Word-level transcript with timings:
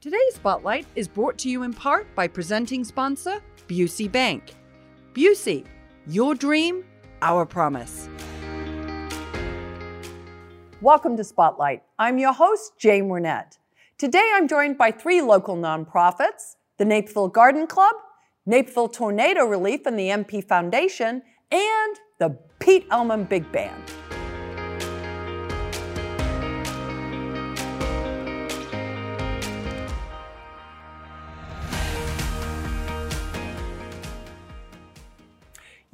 Today's 0.00 0.36
Spotlight 0.36 0.86
is 0.94 1.08
brought 1.08 1.38
to 1.38 1.50
you 1.50 1.64
in 1.64 1.74
part 1.74 2.06
by 2.14 2.28
presenting 2.28 2.84
sponsor 2.84 3.42
Busey 3.66 4.10
Bank. 4.10 4.54
Busey, 5.12 5.64
your 6.06 6.36
dream, 6.36 6.84
our 7.20 7.44
promise. 7.44 8.08
Welcome 10.80 11.16
to 11.16 11.24
Spotlight. 11.24 11.82
I'm 11.98 12.16
your 12.16 12.32
host, 12.32 12.74
Jane 12.78 13.08
Wernette. 13.08 13.58
Today 13.98 14.30
I'm 14.36 14.46
joined 14.46 14.78
by 14.78 14.92
three 14.92 15.20
local 15.20 15.56
nonprofits 15.56 16.54
the 16.76 16.84
Naperville 16.84 17.26
Garden 17.26 17.66
Club, 17.66 17.96
Naperville 18.46 18.90
Tornado 18.90 19.46
Relief 19.46 19.84
and 19.84 19.98
the 19.98 20.10
MP 20.10 20.44
Foundation, 20.44 21.22
and 21.50 21.96
the 22.20 22.38
Pete 22.60 22.86
Elman 22.92 23.24
Big 23.24 23.50
Band. 23.50 23.82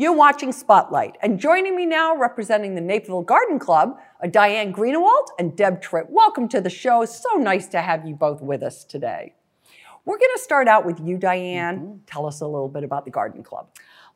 You're 0.05 0.13
watching 0.13 0.53
Spotlight, 0.53 1.17
and 1.23 1.41
joining 1.41 1.75
me 1.75 1.87
now, 1.87 2.15
representing 2.15 2.75
the 2.75 2.83
Naperville 2.83 3.23
Garden 3.23 3.59
Club, 3.59 3.99
are 4.21 4.29
Diane 4.29 4.71
Greenewald 4.71 5.29
and 5.39 5.57
Deb 5.57 5.81
Tritt. 5.81 6.11
Welcome 6.11 6.47
to 6.49 6.61
the 6.61 6.69
show. 6.69 7.07
So 7.07 7.39
nice 7.39 7.69
to 7.69 7.81
have 7.81 8.07
you 8.07 8.15
both 8.15 8.43
with 8.43 8.63
us 8.63 8.85
today. 8.85 9.33
We're 10.05 10.19
going 10.19 10.33
to 10.37 10.43
start 10.43 10.69
out 10.69 10.85
with 10.85 11.01
you, 11.01 11.17
Diane. 11.17 11.79
Mm-hmm. 11.79 11.97
Tell 12.05 12.27
us 12.27 12.43
a 12.43 12.47
little 12.47 12.69
bit 12.69 12.85
about 12.85 13.07
the 13.07 13.11
Garden 13.11 13.43
Club. 13.43 13.69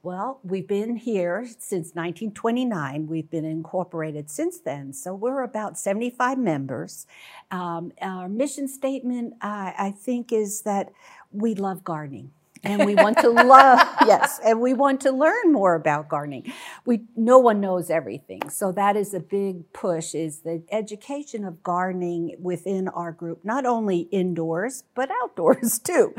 Well, 0.02 0.40
we've 0.44 0.68
been 0.68 0.96
here 0.96 1.46
since 1.46 1.94
1929. 1.94 3.06
We've 3.06 3.30
been 3.30 3.46
incorporated 3.46 4.28
since 4.28 4.60
then. 4.60 4.92
So 4.92 5.14
we're 5.14 5.42
about 5.42 5.78
75 5.78 6.36
members. 6.36 7.06
Um, 7.50 7.92
our 8.02 8.28
mission 8.28 8.68
statement, 8.68 9.36
uh, 9.40 9.72
I 9.78 9.94
think, 9.98 10.34
is 10.34 10.60
that 10.62 10.92
we 11.32 11.54
love 11.54 11.82
gardening 11.82 12.32
and 12.64 12.84
we 12.84 12.94
want 12.94 13.18
to 13.18 13.28
love 13.28 13.80
yes 14.06 14.40
and 14.44 14.60
we 14.60 14.74
want 14.74 15.00
to 15.02 15.12
learn 15.12 15.52
more 15.52 15.74
about 15.74 16.08
gardening. 16.08 16.52
We 16.84 17.04
no 17.16 17.38
one 17.38 17.60
knows 17.60 17.90
everything. 17.90 18.48
So 18.50 18.72
that 18.72 18.96
is 18.96 19.14
a 19.14 19.20
big 19.20 19.72
push 19.72 20.14
is 20.14 20.40
the 20.40 20.62
education 20.70 21.44
of 21.44 21.62
gardening 21.62 22.36
within 22.40 22.88
our 22.88 23.12
group 23.12 23.44
not 23.44 23.66
only 23.66 24.00
indoors 24.10 24.84
but 24.94 25.10
outdoors 25.22 25.78
too. 25.84 26.14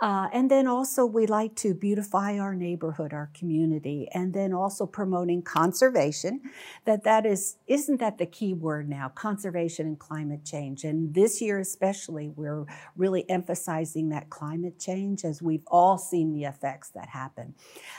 Uh, 0.00 0.28
and 0.32 0.50
then 0.50 0.66
also 0.66 1.04
we 1.04 1.26
like 1.26 1.54
to 1.56 1.74
beautify 1.74 2.38
our 2.38 2.54
neighborhood 2.54 3.12
our 3.12 3.30
community 3.34 4.08
and 4.12 4.34
then 4.34 4.52
also 4.52 4.86
promoting 4.86 5.42
conservation 5.42 6.40
that 6.84 7.04
that 7.04 7.26
is 7.26 7.56
isn't 7.66 8.00
that 8.00 8.18
the 8.18 8.26
key 8.26 8.54
word 8.54 8.88
now 8.88 9.08
conservation 9.08 9.86
and 9.86 9.98
climate 9.98 10.44
change. 10.44 10.84
And 10.84 11.14
this 11.14 11.40
year 11.40 11.58
especially 11.58 12.28
we're 12.28 12.64
really 12.96 13.28
emphasizing 13.28 14.10
that 14.10 14.30
climate 14.30 14.78
change 14.78 15.24
as 15.24 15.42
we've 15.42 15.64
all 15.66 15.79
all 15.80 15.96
seen 15.96 16.34
the 16.34 16.44
effects 16.44 16.90
that 16.90 17.08
happen. 17.08 17.54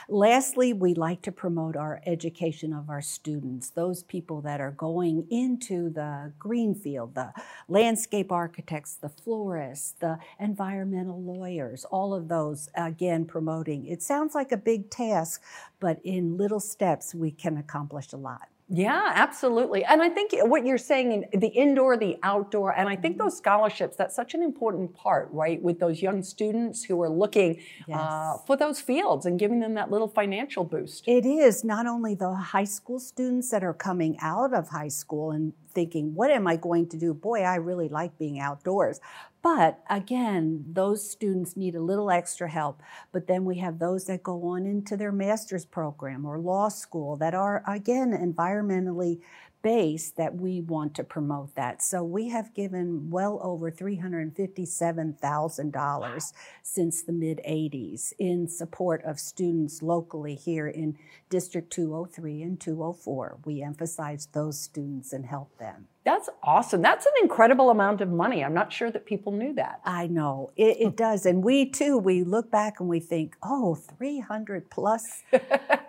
Lastly, 0.08 0.72
we 0.72 0.94
like 0.94 1.20
to 1.22 1.32
promote 1.32 1.74
our 1.74 2.00
education 2.06 2.72
of 2.72 2.88
our 2.88 3.02
students, 3.02 3.70
those 3.70 4.04
people 4.04 4.40
that 4.42 4.60
are 4.60 4.70
going 4.70 5.26
into 5.30 5.90
the 5.90 6.32
green 6.38 6.76
field, 6.76 7.16
the 7.16 7.32
landscape 7.68 8.30
architects, 8.30 8.94
the 8.94 9.08
florists, 9.08 9.96
the 9.98 10.16
environmental 10.38 11.20
lawyers, 11.20 11.84
all 11.86 12.14
of 12.14 12.28
those, 12.28 12.68
again, 12.76 13.24
promoting. 13.24 13.84
It 13.86 14.00
sounds 14.00 14.32
like 14.32 14.52
a 14.52 14.56
big 14.56 14.88
task, 14.88 15.42
but 15.80 15.98
in 16.04 16.36
little 16.36 16.60
steps, 16.60 17.16
we 17.16 17.32
can 17.32 17.56
accomplish 17.56 18.12
a 18.12 18.16
lot. 18.16 18.46
Yeah, 18.68 19.12
absolutely. 19.14 19.84
And 19.84 20.00
I 20.00 20.08
think 20.08 20.32
what 20.44 20.64
you're 20.64 20.78
saying, 20.78 21.26
the 21.34 21.48
indoor, 21.48 21.98
the 21.98 22.16
outdoor, 22.22 22.72
and 22.72 22.88
I 22.88 22.96
think 22.96 23.18
those 23.18 23.36
scholarships, 23.36 23.96
that's 23.96 24.16
such 24.16 24.32
an 24.32 24.42
important 24.42 24.94
part, 24.94 25.28
right? 25.30 25.60
With 25.60 25.78
those 25.78 26.00
young 26.00 26.22
students 26.22 26.82
who 26.84 27.02
are 27.02 27.10
looking 27.10 27.56
uh, 27.56 27.84
yes. 27.88 27.98
uh, 27.98 28.36
for 28.46 28.56
those 28.56 28.80
fields 28.80 29.26
and 29.26 29.38
giving 29.38 29.60
them 29.60 29.74
that 29.74 29.90
little 29.90 30.08
financial 30.08 30.64
boost. 30.64 31.06
It 31.06 31.26
is 31.26 31.64
not 31.64 31.86
only 31.86 32.14
the 32.14 32.34
high 32.34 32.64
school 32.64 32.98
students 32.98 33.50
that 33.50 33.62
are 33.62 33.74
coming 33.74 34.16
out 34.20 34.54
of 34.54 34.68
high 34.68 34.88
school 34.88 35.32
and 35.32 35.52
thinking, 35.74 36.14
what 36.14 36.30
am 36.30 36.46
I 36.46 36.56
going 36.56 36.88
to 36.90 36.96
do? 36.96 37.12
Boy, 37.12 37.42
I 37.42 37.56
really 37.56 37.88
like 37.88 38.18
being 38.18 38.40
outdoors. 38.40 39.00
But 39.42 39.80
again, 39.90 40.64
those 40.72 41.08
students 41.10 41.56
need 41.56 41.74
a 41.74 41.80
little 41.80 42.12
extra 42.12 42.48
help. 42.48 42.80
But 43.10 43.26
then 43.26 43.44
we 43.44 43.58
have 43.58 43.78
those 43.80 44.04
that 44.04 44.22
go 44.22 44.46
on 44.46 44.66
into 44.66 44.96
their 44.96 45.10
master's 45.10 45.64
program 45.64 46.24
or 46.24 46.38
law 46.38 46.68
school 46.68 47.16
that 47.16 47.34
are, 47.34 47.64
again, 47.66 48.12
environmentally 48.12 49.20
base 49.62 50.10
that 50.10 50.34
we 50.34 50.60
want 50.60 50.94
to 50.96 51.04
promote 51.04 51.54
that. 51.54 51.80
So 51.82 52.02
we 52.02 52.28
have 52.28 52.52
given 52.54 53.10
well 53.10 53.38
over 53.42 53.70
$357,000 53.70 56.32
since 56.62 57.02
the 57.02 57.12
mid 57.12 57.40
80s 57.48 58.12
in 58.18 58.48
support 58.48 59.02
of 59.04 59.20
students 59.20 59.82
locally 59.82 60.34
here 60.34 60.68
in 60.68 60.96
District 61.30 61.72
203 61.72 62.42
and 62.42 62.60
204. 62.60 63.38
We 63.44 63.62
emphasize 63.62 64.26
those 64.32 64.60
students 64.60 65.12
and 65.12 65.26
help 65.26 65.56
them. 65.58 65.86
That's 66.04 66.28
awesome. 66.42 66.82
That's 66.82 67.06
an 67.06 67.12
incredible 67.22 67.70
amount 67.70 68.00
of 68.00 68.08
money. 68.08 68.44
I'm 68.44 68.54
not 68.54 68.72
sure 68.72 68.90
that 68.90 69.06
people 69.06 69.30
knew 69.30 69.54
that. 69.54 69.80
I 69.84 70.08
know. 70.08 70.50
It, 70.56 70.78
it 70.80 70.96
does. 71.02 71.24
And 71.26 71.44
we 71.44 71.70
too, 71.70 71.96
we 71.96 72.24
look 72.24 72.50
back 72.50 72.80
and 72.80 72.88
we 72.88 72.98
think, 73.00 73.36
oh, 73.42 73.76
300 73.76 74.70
plus. 74.70 75.22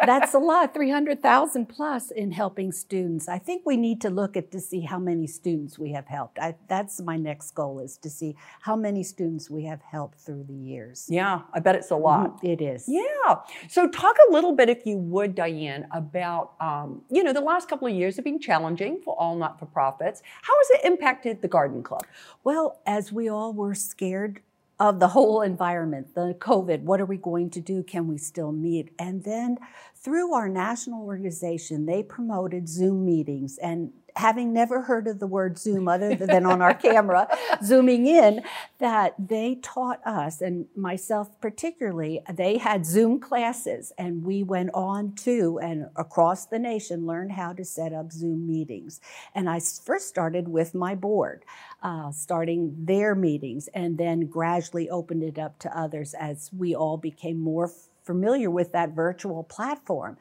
That's 0.05 0.33
a 0.33 0.39
lot, 0.39 0.73
300,000 0.73 1.67
plus 1.67 2.11
in 2.11 2.31
helping 2.31 2.71
students. 2.71 3.27
I 3.27 3.39
think 3.39 3.63
we 3.65 3.77
need 3.77 4.01
to 4.01 4.09
look 4.09 4.35
at 4.37 4.51
to 4.51 4.59
see 4.59 4.81
how 4.81 4.99
many 4.99 5.27
students 5.27 5.79
we 5.79 5.91
have 5.91 6.07
helped. 6.07 6.39
I, 6.39 6.55
that's 6.67 7.01
my 7.01 7.17
next 7.17 7.51
goal 7.51 7.79
is 7.79 7.97
to 7.97 8.09
see 8.09 8.35
how 8.61 8.75
many 8.75 9.03
students 9.03 9.49
we 9.49 9.65
have 9.65 9.81
helped 9.81 10.19
through 10.19 10.45
the 10.47 10.53
years. 10.53 11.07
Yeah, 11.09 11.41
I 11.53 11.59
bet 11.59 11.75
it's 11.75 11.91
a 11.91 11.95
lot. 11.95 12.37
Mm-hmm. 12.37 12.47
It 12.47 12.61
is. 12.61 12.85
Yeah. 12.87 13.35
So 13.69 13.87
talk 13.89 14.15
a 14.29 14.31
little 14.31 14.53
bit, 14.53 14.69
if 14.69 14.85
you 14.85 14.97
would, 14.97 15.35
Diane, 15.35 15.87
about, 15.91 16.53
um, 16.59 17.01
you 17.09 17.23
know, 17.23 17.33
the 17.33 17.41
last 17.41 17.69
couple 17.69 17.87
of 17.87 17.93
years 17.93 18.15
have 18.15 18.25
been 18.25 18.39
challenging 18.39 19.01
for 19.03 19.15
all 19.19 19.35
not-for-profits. 19.35 20.21
how 20.41 20.53
has 20.57 20.79
it 20.79 20.85
impacted 20.85 21.41
the 21.41 21.47
garden 21.47 21.83
club? 21.83 22.05
Well, 22.43 22.79
as 22.85 23.11
we 23.11 23.29
all 23.29 23.53
were 23.53 23.75
scared 23.75 24.41
of 24.79 24.99
the 24.99 25.09
whole 25.09 25.41
environment, 25.41 26.15
the 26.15 26.35
COVID, 26.39 26.81
what 26.81 26.99
are 26.99 27.05
we 27.05 27.17
going 27.17 27.49
to 27.51 27.61
do? 27.61 27.83
Can 27.83 28.07
we 28.07 28.17
still 28.17 28.51
meet? 28.51 28.91
And 28.97 29.23
then 29.23 29.57
through 30.03 30.33
our 30.33 30.49
national 30.49 31.05
organization, 31.05 31.85
they 31.85 32.03
promoted 32.03 32.67
Zoom 32.67 33.05
meetings 33.05 33.57
and 33.57 33.93
having 34.15 34.53
never 34.53 34.81
heard 34.81 35.07
of 35.07 35.19
the 35.19 35.27
word 35.27 35.57
Zoom 35.57 35.87
other 35.87 36.15
than 36.15 36.45
on 36.45 36.61
our 36.61 36.73
camera, 36.73 37.27
zooming 37.63 38.05
in, 38.05 38.43
that 38.79 39.15
they 39.17 39.55
taught 39.55 40.05
us, 40.05 40.41
and 40.41 40.67
myself 40.75 41.29
particularly, 41.41 42.21
they 42.31 42.57
had 42.57 42.85
Zoom 42.85 43.19
classes, 43.19 43.91
and 43.97 44.23
we 44.23 44.43
went 44.43 44.69
on 44.73 45.13
to 45.15 45.59
and 45.59 45.87
across 45.95 46.45
the 46.45 46.59
nation 46.59 47.05
learned 47.05 47.31
how 47.31 47.53
to 47.53 47.65
set 47.65 47.93
up 47.93 48.11
Zoom 48.11 48.45
meetings. 48.47 49.01
And 49.33 49.49
I 49.49 49.59
first 49.59 50.07
started 50.07 50.47
with 50.47 50.75
my 50.75 50.95
board, 50.95 51.43
uh, 51.81 52.11
starting 52.11 52.75
their 52.85 53.15
meetings, 53.15 53.67
and 53.73 53.97
then 53.97 54.27
gradually 54.27 54.89
opened 54.89 55.23
it 55.23 55.39
up 55.39 55.59
to 55.59 55.77
others 55.77 56.13
as 56.13 56.51
we 56.55 56.75
all 56.75 56.97
became 56.97 57.39
more 57.39 57.71
familiar 58.03 58.49
with 58.49 58.71
that 58.73 58.91
virtual 58.91 59.43
platform. 59.43 60.17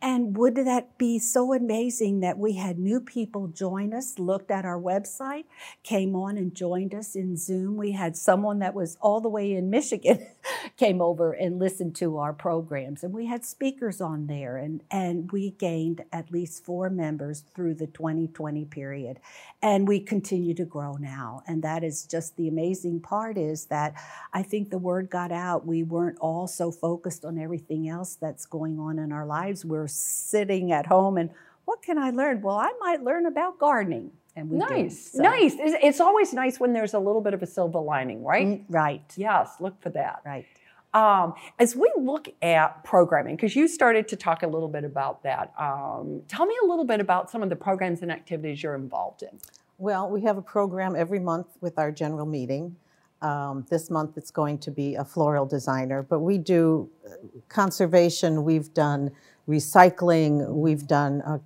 And 0.00 0.36
would 0.36 0.54
that 0.54 0.96
be 0.96 1.18
so 1.18 1.52
amazing 1.52 2.20
that 2.20 2.38
we 2.38 2.52
had 2.54 2.78
new 2.78 3.00
people 3.00 3.48
join 3.48 3.92
us, 3.92 4.16
looked 4.18 4.50
at 4.50 4.64
our 4.64 4.80
website, 4.80 5.44
came 5.82 6.14
on 6.14 6.38
and 6.38 6.54
joined 6.54 6.94
us 6.94 7.16
in 7.16 7.36
Zoom? 7.36 7.76
We 7.76 7.92
had 7.92 8.16
someone 8.16 8.60
that 8.60 8.74
was 8.74 8.96
all 9.00 9.20
the 9.20 9.28
way 9.28 9.54
in 9.54 9.70
Michigan 9.70 10.24
came 10.76 11.02
over 11.02 11.32
and 11.32 11.58
listened 11.58 11.96
to 11.96 12.18
our 12.18 12.32
programs. 12.32 13.02
And 13.02 13.12
we 13.12 13.26
had 13.26 13.44
speakers 13.44 14.00
on 14.00 14.28
there, 14.28 14.56
and, 14.56 14.82
and 14.88 15.32
we 15.32 15.50
gained 15.50 16.04
at 16.12 16.30
least 16.30 16.64
four 16.64 16.90
members 16.90 17.42
through 17.54 17.74
the 17.74 17.88
2020 17.88 18.64
period. 18.66 19.18
And 19.60 19.88
we 19.88 19.98
continue 19.98 20.54
to 20.54 20.64
grow 20.64 20.92
now. 20.94 21.42
And 21.48 21.64
that 21.64 21.82
is 21.82 22.04
just 22.04 22.36
the 22.36 22.46
amazing 22.46 23.00
part 23.00 23.36
is 23.36 23.66
that 23.66 23.94
I 24.32 24.44
think 24.44 24.70
the 24.70 24.78
word 24.78 25.10
got 25.10 25.32
out. 25.32 25.66
We 25.66 25.82
weren't 25.82 26.18
all 26.20 26.46
so 26.46 26.70
focused 26.70 27.24
on 27.24 27.36
everything 27.36 27.88
else 27.88 28.14
that's 28.14 28.46
going 28.46 28.78
on 28.78 29.00
in 29.00 29.10
our 29.10 29.26
lives. 29.26 29.64
We're 29.64 29.87
sitting 29.88 30.72
at 30.72 30.86
home 30.86 31.18
and 31.18 31.30
what 31.64 31.82
can 31.82 31.98
I 31.98 32.10
learn? 32.10 32.40
Well, 32.40 32.56
I 32.56 32.72
might 32.80 33.02
learn 33.02 33.26
about 33.26 33.58
gardening. 33.58 34.10
And 34.34 34.50
we 34.50 34.58
nice, 34.58 35.12
so. 35.12 35.22
nice. 35.22 35.54
It's 35.58 36.00
always 36.00 36.32
nice 36.32 36.60
when 36.60 36.72
there's 36.72 36.94
a 36.94 36.98
little 36.98 37.20
bit 37.20 37.34
of 37.34 37.42
a 37.42 37.46
silver 37.46 37.80
lining, 37.80 38.22
right? 38.22 38.46
Mm, 38.46 38.64
right. 38.68 39.02
Yes, 39.16 39.56
look 39.58 39.80
for 39.82 39.90
that. 39.90 40.22
Right. 40.24 40.46
Um, 40.94 41.34
as 41.58 41.76
we 41.76 41.92
look 41.98 42.28
at 42.40 42.84
programming, 42.84 43.36
because 43.36 43.54
you 43.54 43.68
started 43.68 44.08
to 44.08 44.16
talk 44.16 44.42
a 44.42 44.46
little 44.46 44.68
bit 44.68 44.84
about 44.84 45.22
that, 45.24 45.52
um, 45.58 46.22
tell 46.28 46.46
me 46.46 46.54
a 46.62 46.66
little 46.66 46.84
bit 46.84 47.00
about 47.00 47.30
some 47.30 47.42
of 47.42 47.50
the 47.50 47.56
programs 47.56 48.00
and 48.00 48.10
activities 48.10 48.62
you're 48.62 48.74
involved 48.74 49.22
in. 49.22 49.38
Well, 49.76 50.08
we 50.08 50.22
have 50.22 50.38
a 50.38 50.42
program 50.42 50.96
every 50.96 51.20
month 51.20 51.48
with 51.60 51.78
our 51.78 51.92
general 51.92 52.24
meeting. 52.24 52.76
Um, 53.20 53.66
this 53.68 53.90
month 53.90 54.16
it's 54.16 54.30
going 54.30 54.58
to 54.58 54.70
be 54.70 54.94
a 54.94 55.04
floral 55.04 55.44
designer, 55.44 56.02
but 56.02 56.20
we 56.20 56.38
do 56.38 56.88
uh, 57.04 57.10
conservation, 57.48 58.44
we've 58.44 58.72
done 58.72 59.10
recycling, 59.48 60.48
we've 60.48 60.86
done 60.86 61.20
a 61.22 61.40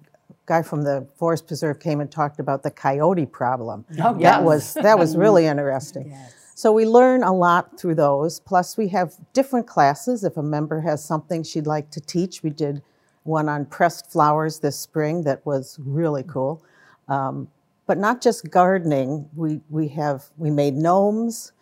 guy 0.46 0.62
from 0.62 0.82
the 0.82 1.06
Forest 1.16 1.46
Preserve 1.46 1.78
came 1.78 2.00
and 2.00 2.10
talked 2.10 2.40
about 2.40 2.62
the 2.62 2.70
coyote 2.70 3.26
problem. 3.26 3.84
Oh, 4.00 4.19
yes. 4.19 4.22
That 4.22 4.44
was 4.44 4.75
that 4.75 4.99
was 4.99 5.16
really 5.16 5.46
interesting. 5.52 6.08
Yes. 6.10 6.34
So 6.54 6.72
we 6.72 6.84
learn 6.84 7.22
a 7.22 7.32
lot 7.32 7.81
through 7.81 7.94
those. 7.94 8.40
Plus, 8.40 8.76
we 8.76 8.88
have 8.88 9.14
different 9.32 9.66
classes. 9.66 10.22
If 10.22 10.37
a 10.37 10.43
member 10.43 10.81
has 10.81 11.04
something 11.04 11.43
she'd 11.43 11.66
like 11.66 11.90
to 11.90 12.00
teach, 12.00 12.43
we 12.43 12.50
did 12.50 12.82
one 13.25 13.49
on 13.49 13.64
pressed 13.66 14.10
flowers 14.10 14.58
this 14.58 14.78
spring 14.78 15.22
that 15.25 15.44
was 15.46 15.78
really 15.81 16.25
cool. 16.25 16.62
Um, 17.08 17.49
but 17.87 17.99
not 17.99 18.20
just 18.20 18.50
gardening. 18.50 19.28
We 19.34 19.60
we 19.70 19.88
have 19.88 20.25
we 20.37 20.50
made 20.50 20.75
gnomes. 20.75 21.52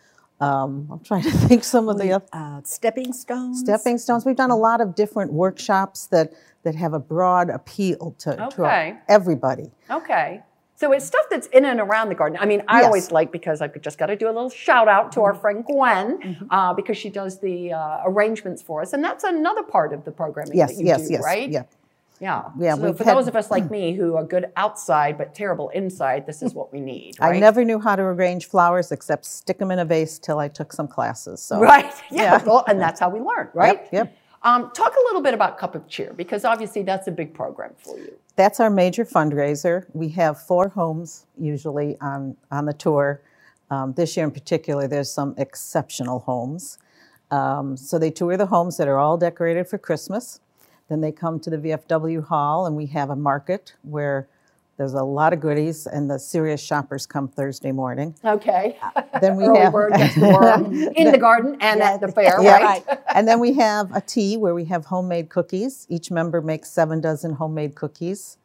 Um, 0.41 0.89
I'm 0.91 1.01
trying 1.01 1.23
to 1.23 1.31
think 1.49 1.65
some 1.65 1.89
of 1.89 1.99
the 1.99 2.13
other 2.13 2.25
Uh, 2.33 2.61
stepping 2.65 3.13
stones. 3.13 3.61
stepping 3.61 3.99
stones. 3.99 4.25
We've 4.25 4.37
done 4.37 4.51
a 4.51 4.57
lot 4.57 4.81
of 4.81 4.95
different 4.95 5.33
workshops 5.33 6.07
that 6.07 6.33
that 6.63 6.75
have 6.75 6.93
a 6.93 6.99
broad 6.99 7.49
appeal 7.49 8.15
to, 8.19 8.37
to 8.37 8.47
Okay. 8.65 8.95
everybody. 9.09 9.71
Okay. 9.91 10.43
So 10.77 10.93
it's 10.93 11.07
stuff 11.07 11.25
that's 11.31 11.47
in 11.49 11.65
and 11.67 11.79
around 11.81 12.09
the 12.11 12.15
garden. 12.15 12.39
I 12.41 12.47
mean, 12.47 12.63
I 12.69 12.79
Yes. 12.81 12.87
always 12.87 13.11
like 13.11 13.33
because 13.33 13.61
I've 13.63 13.79
just 13.83 13.99
got 13.99 14.07
to 14.07 14.17
do 14.17 14.27
a 14.27 14.33
little 14.33 14.49
shout 14.51 14.89
out 14.89 15.13
to 15.13 15.23
our 15.23 15.35
friend 15.35 15.65
Gwen 15.65 16.47
uh, 16.51 16.73
because 16.75 16.97
she 16.99 17.11
does 17.11 17.39
the 17.41 17.73
uh, 17.75 18.01
arrangements 18.05 18.61
for 18.63 18.81
us, 18.83 18.93
and 18.95 19.03
that's 19.05 19.25
another 19.25 19.63
part 19.63 19.93
of 19.93 20.05
the 20.05 20.11
programming 20.11 20.57
Yes, 20.57 20.71
that 20.73 20.81
you 20.81 20.87
yes, 20.87 21.07
do, 21.07 21.13
yes, 21.15 21.23
right? 21.25 21.49
yeah. 21.51 21.63
Yeah. 22.21 22.51
Yeah, 22.59 22.75
So 22.75 22.93
for 22.93 23.05
had- 23.05 23.17
those 23.17 23.29
of 23.29 23.35
us 23.37 23.51
like 23.51 23.71
me 23.79 23.95
who 23.95 24.15
are 24.17 24.25
good 24.25 24.53
outside 24.57 25.17
but 25.19 25.35
terrible 25.35 25.71
inside, 25.71 26.27
this 26.27 26.43
is 26.43 26.55
what 26.55 26.73
we 26.73 26.81
need. 26.81 27.17
Right? 27.21 27.37
I 27.37 27.39
never 27.41 27.65
knew 27.65 27.81
how 27.81 27.97
to 27.97 28.03
arrange 28.03 28.47
flowers 28.47 28.93
except 28.93 29.25
stick 29.25 29.59
them 29.59 29.71
in 29.71 29.79
a 29.79 29.85
vase 29.85 30.19
till 30.19 30.39
I 30.39 30.49
took 30.49 30.73
some 30.73 30.87
classes. 30.87 31.43
So 31.43 31.59
Right. 31.61 31.93
Yeah. 32.11 32.23
Yeah. 32.23 32.45
Well, 32.45 32.65
and 32.69 32.81
that's 32.81 33.01
how 33.01 33.09
we 33.09 33.21
learn, 33.21 33.49
right? 33.55 33.81
Yep, 33.85 33.89
yep. 33.93 34.17
Um, 34.43 34.71
talk 34.73 34.95
a 34.95 35.01
little 35.09 35.21
bit 35.23 35.35
about 35.35 35.59
Cup 35.59 35.75
of 35.75 35.87
Cheer 35.87 36.13
because 36.15 36.45
obviously 36.45 36.83
that's 36.83 37.07
a 37.09 37.11
big 37.11 37.35
program 37.35 37.73
for 37.79 37.99
you. 37.99 38.13
that's 38.37 38.59
our 38.59 38.71
major 38.71 39.05
fundraiser. 39.05 39.85
We 39.93 40.09
have 40.11 40.41
four 40.41 40.69
homes 40.71 41.27
usually 41.39 41.97
on, 42.01 42.37
on 42.51 42.65
the 42.65 42.73
tour. 42.73 43.21
Um, 43.71 43.93
this 43.93 44.17
year 44.17 44.25
in 44.25 44.33
particular, 44.33 44.89
there's 44.89 45.11
some 45.11 45.35
exceptional 45.37 46.21
homes. 46.21 46.79
Um, 47.31 47.77
so 47.77 47.99
they 47.99 48.11
tour 48.11 48.37
the 48.37 48.47
homes 48.47 48.79
that 48.79 48.89
are 48.89 48.99
all 48.99 49.17
decorated 49.19 49.69
for 49.69 49.79
Christmas. 49.79 50.41
Then 50.91 51.01
they 51.01 51.13
come 51.13 51.39
to 51.41 51.51
the 51.51 51.57
VFW 51.57 52.27
Hall, 52.27 52.67
and 52.67 52.75
we 52.77 52.87
have 52.87 53.11
a 53.11 53.17
market 53.17 53.75
where 53.83 54.29
there's 54.77 54.93
a 54.95 55.05
lot 55.05 55.33
of 55.33 55.39
goodies, 55.41 55.87
and 55.87 56.11
the 56.11 56.19
serious 56.19 56.61
shoppers 56.61 57.07
come 57.07 57.29
Thursday 57.29 57.71
morning. 57.71 58.17
Okay. 58.25 58.77
Uh, 58.83 59.03
then 59.21 59.37
we 59.37 59.45
have 59.45 59.73
in 60.97 61.13
the 61.13 61.19
garden 61.21 61.57
and 61.61 61.81
at 61.81 62.01
the 62.01 62.09
fair, 62.09 62.43
Yeah. 62.43 62.57
right? 62.61 62.85
and 63.15 63.29
then 63.29 63.39
we 63.39 63.53
have 63.55 63.95
a 63.95 64.01
tea 64.01 64.37
where 64.37 64.53
we 64.55 64.65
have 64.65 64.87
homemade 64.87 65.29
cookies. 65.29 65.87
Each 65.89 66.11
member 66.11 66.41
makes 66.41 66.71
seven 66.71 67.01
dozen 67.01 67.35
homemade 67.35 67.77
cookies. 67.77 68.37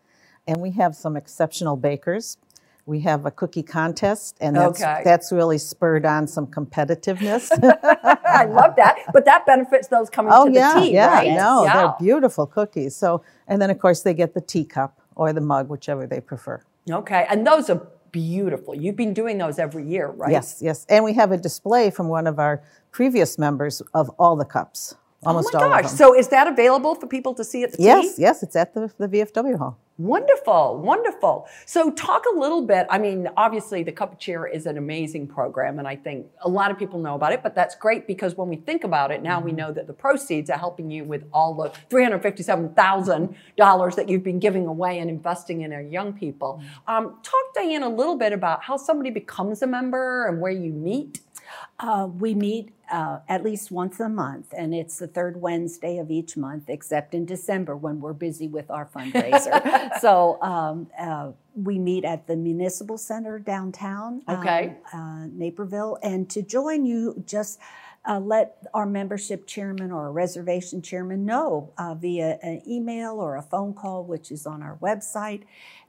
And 0.48 0.62
we 0.62 0.70
have 0.72 0.96
some 0.96 1.18
exceptional 1.18 1.76
bakers. 1.76 2.38
We 2.88 3.00
have 3.02 3.26
a 3.26 3.32
cookie 3.32 3.64
contest, 3.64 4.38
and 4.40 4.56
that's, 4.56 4.80
Okay. 4.82 5.02
that's 5.04 5.32
really 5.32 5.58
spurred 5.58 6.06
on 6.06 6.28
some 6.28 6.46
competitiveness. 6.46 7.50
I 8.26 8.46
love 8.46 8.76
that. 8.76 8.98
But 9.12 9.26
that 9.26 9.46
benefits 9.48 9.88
those 9.88 10.10
coming 10.10 10.32
oh, 10.36 10.46
to 10.46 10.52
the 10.52 10.60
yeah, 10.60 10.80
tea, 10.80 10.94
yeah, 10.94 11.08
right? 11.08 11.32
no, 11.32 11.64
Yeah. 11.64 11.74
they're 11.74 11.96
beautiful 12.00 12.46
cookies. 12.46 12.96
So, 12.96 13.24
and 13.48 13.60
then 13.60 13.72
of 13.72 13.80
course 13.80 14.02
they 14.04 14.14
get 14.14 14.36
the 14.36 14.42
teacup 14.42 15.00
or 15.16 15.34
the 15.34 15.42
mug, 15.42 15.68
whichever 15.70 16.06
they 16.06 16.20
prefer. 16.22 16.62
Okay. 16.92 17.26
And 17.28 17.48
those 17.48 17.72
are 17.72 17.82
beautiful. 18.12 18.76
You've 18.76 18.96
been 18.96 19.14
doing 19.14 19.40
those 19.40 19.58
every 19.58 19.84
year, 19.88 20.08
right? 20.10 20.32
Yes, 20.32 20.60
yes. 20.62 20.86
And 20.88 21.04
we 21.04 21.14
have 21.14 21.32
a 21.32 21.38
display 21.38 21.90
from 21.90 22.08
one 22.08 22.28
of 22.28 22.38
our 22.38 22.62
previous 22.92 23.38
members 23.40 23.82
of 23.94 24.10
all 24.20 24.36
the 24.36 24.46
cups, 24.46 24.96
Oh 25.26 25.34
my 25.34 25.40
all 25.40 25.70
gosh. 25.70 25.88
So 25.88 26.16
is 26.16 26.28
that 26.30 26.48
available 26.48 26.96
for 26.96 27.08
people 27.08 27.34
to 27.36 27.44
see 27.44 27.64
at 27.64 27.74
the 27.74 27.82
yes, 27.82 28.16
tea? 28.16 28.22
yes, 28.22 28.44
it's 28.44 28.56
at 28.56 28.74
the, 28.74 28.92
the 28.98 29.08
VFW 29.08 29.58
hall. 29.58 29.80
Wonderful, 29.98 30.80
wonderful. 30.80 31.48
So, 31.66 31.90
talk 31.90 32.26
a 32.26 32.38
little 32.38 32.64
bit. 32.64 32.86
I 32.90 32.98
mean, 32.98 33.30
obviously, 33.38 33.82
the 33.82 33.94
Cup 33.94 34.12
of 34.12 34.20
Cheer 34.20 34.46
is 34.46 34.66
an 34.66 34.78
amazing 34.78 35.26
program, 35.26 35.80
and 35.80 35.88
I 35.88 35.96
think 35.96 36.28
a 36.42 36.50
lot 36.50 36.70
of 36.70 36.78
people 36.78 37.00
know 37.00 37.16
about 37.16 37.32
it, 37.32 37.42
but 37.42 37.56
that's 37.56 37.76
great 37.76 38.06
because 38.06 38.36
when 38.36 38.50
we 38.50 38.58
think 38.58 38.84
about 38.84 39.12
it, 39.12 39.24
now 39.24 39.40
we 39.40 39.52
Mm-hmm. 39.52 39.58
know 39.58 39.72
that 39.72 39.88
the 39.88 39.94
proceeds 39.94 40.50
are 40.50 40.58
helping 40.58 40.92
you 40.92 41.06
with 41.06 41.24
all 41.32 41.54
the 41.54 41.70
$357,000 41.90 43.96
that 43.96 44.10
you've 44.10 44.24
been 44.24 44.40
giving 44.40 44.68
away 44.68 45.00
and 45.00 45.10
investing 45.10 45.62
in 45.62 45.72
our 45.72 45.82
young 45.82 46.12
people. 46.12 46.60
Mm-hmm. 46.62 46.92
Um, 46.92 47.06
talk, 47.24 47.54
Diane, 47.54 47.84
a 47.84 47.88
little 47.90 48.18
bit 48.18 48.34
about 48.34 48.64
how 48.64 48.76
somebody 48.76 49.12
becomes 49.12 49.62
a 49.62 49.68
member 49.68 50.28
and 50.28 50.42
where 50.42 50.52
you 50.52 50.74
meet. 50.74 51.22
Uh, 51.80 52.08
we 52.20 52.34
meet 52.34 52.74
uh, 52.92 53.20
at 53.28 53.44
least 53.44 53.72
once 53.72 54.00
a 54.00 54.08
month, 54.10 54.54
and 54.58 54.74
it's 54.74 55.00
the 55.00 55.08
third 55.08 55.42
Wednesday 55.42 55.98
of 55.98 56.12
each 56.12 56.38
month, 56.38 56.70
except 56.70 57.14
in 57.14 57.26
December 57.26 57.76
when 57.76 58.00
we're 58.00 58.14
busy 58.14 58.48
with 58.48 58.70
our 58.70 58.86
fundraiser. 58.86 59.90
so 60.00 60.42
um, 60.42 60.88
uh, 61.00 61.32
we 61.56 61.80
meet 61.80 62.06
at 62.06 62.28
the 62.28 62.36
Municipal 62.36 62.98
Center 62.98 63.40
downtown, 63.40 64.22
um, 64.28 64.40
Okay. 64.40 64.76
uh, 64.94 65.26
Naperville. 65.32 65.98
And 66.04 66.30
to 66.30 66.42
join 66.42 66.86
you, 66.86 67.24
just 67.26 67.60
uh, 68.08 68.20
let 68.20 68.58
our 68.74 68.86
membership 68.86 69.48
chairman 69.48 69.92
or 69.92 70.08
a 70.08 70.12
reservation 70.12 70.82
chairman 70.82 71.26
know 71.26 71.74
uh, 71.78 71.96
via 71.96 72.38
an 72.44 72.62
email 72.68 73.20
or 73.20 73.36
a 73.36 73.42
phone 73.42 73.74
call, 73.74 74.04
which 74.04 74.32
is 74.32 74.46
on 74.46 74.62
our 74.62 74.78
website. 74.78 75.42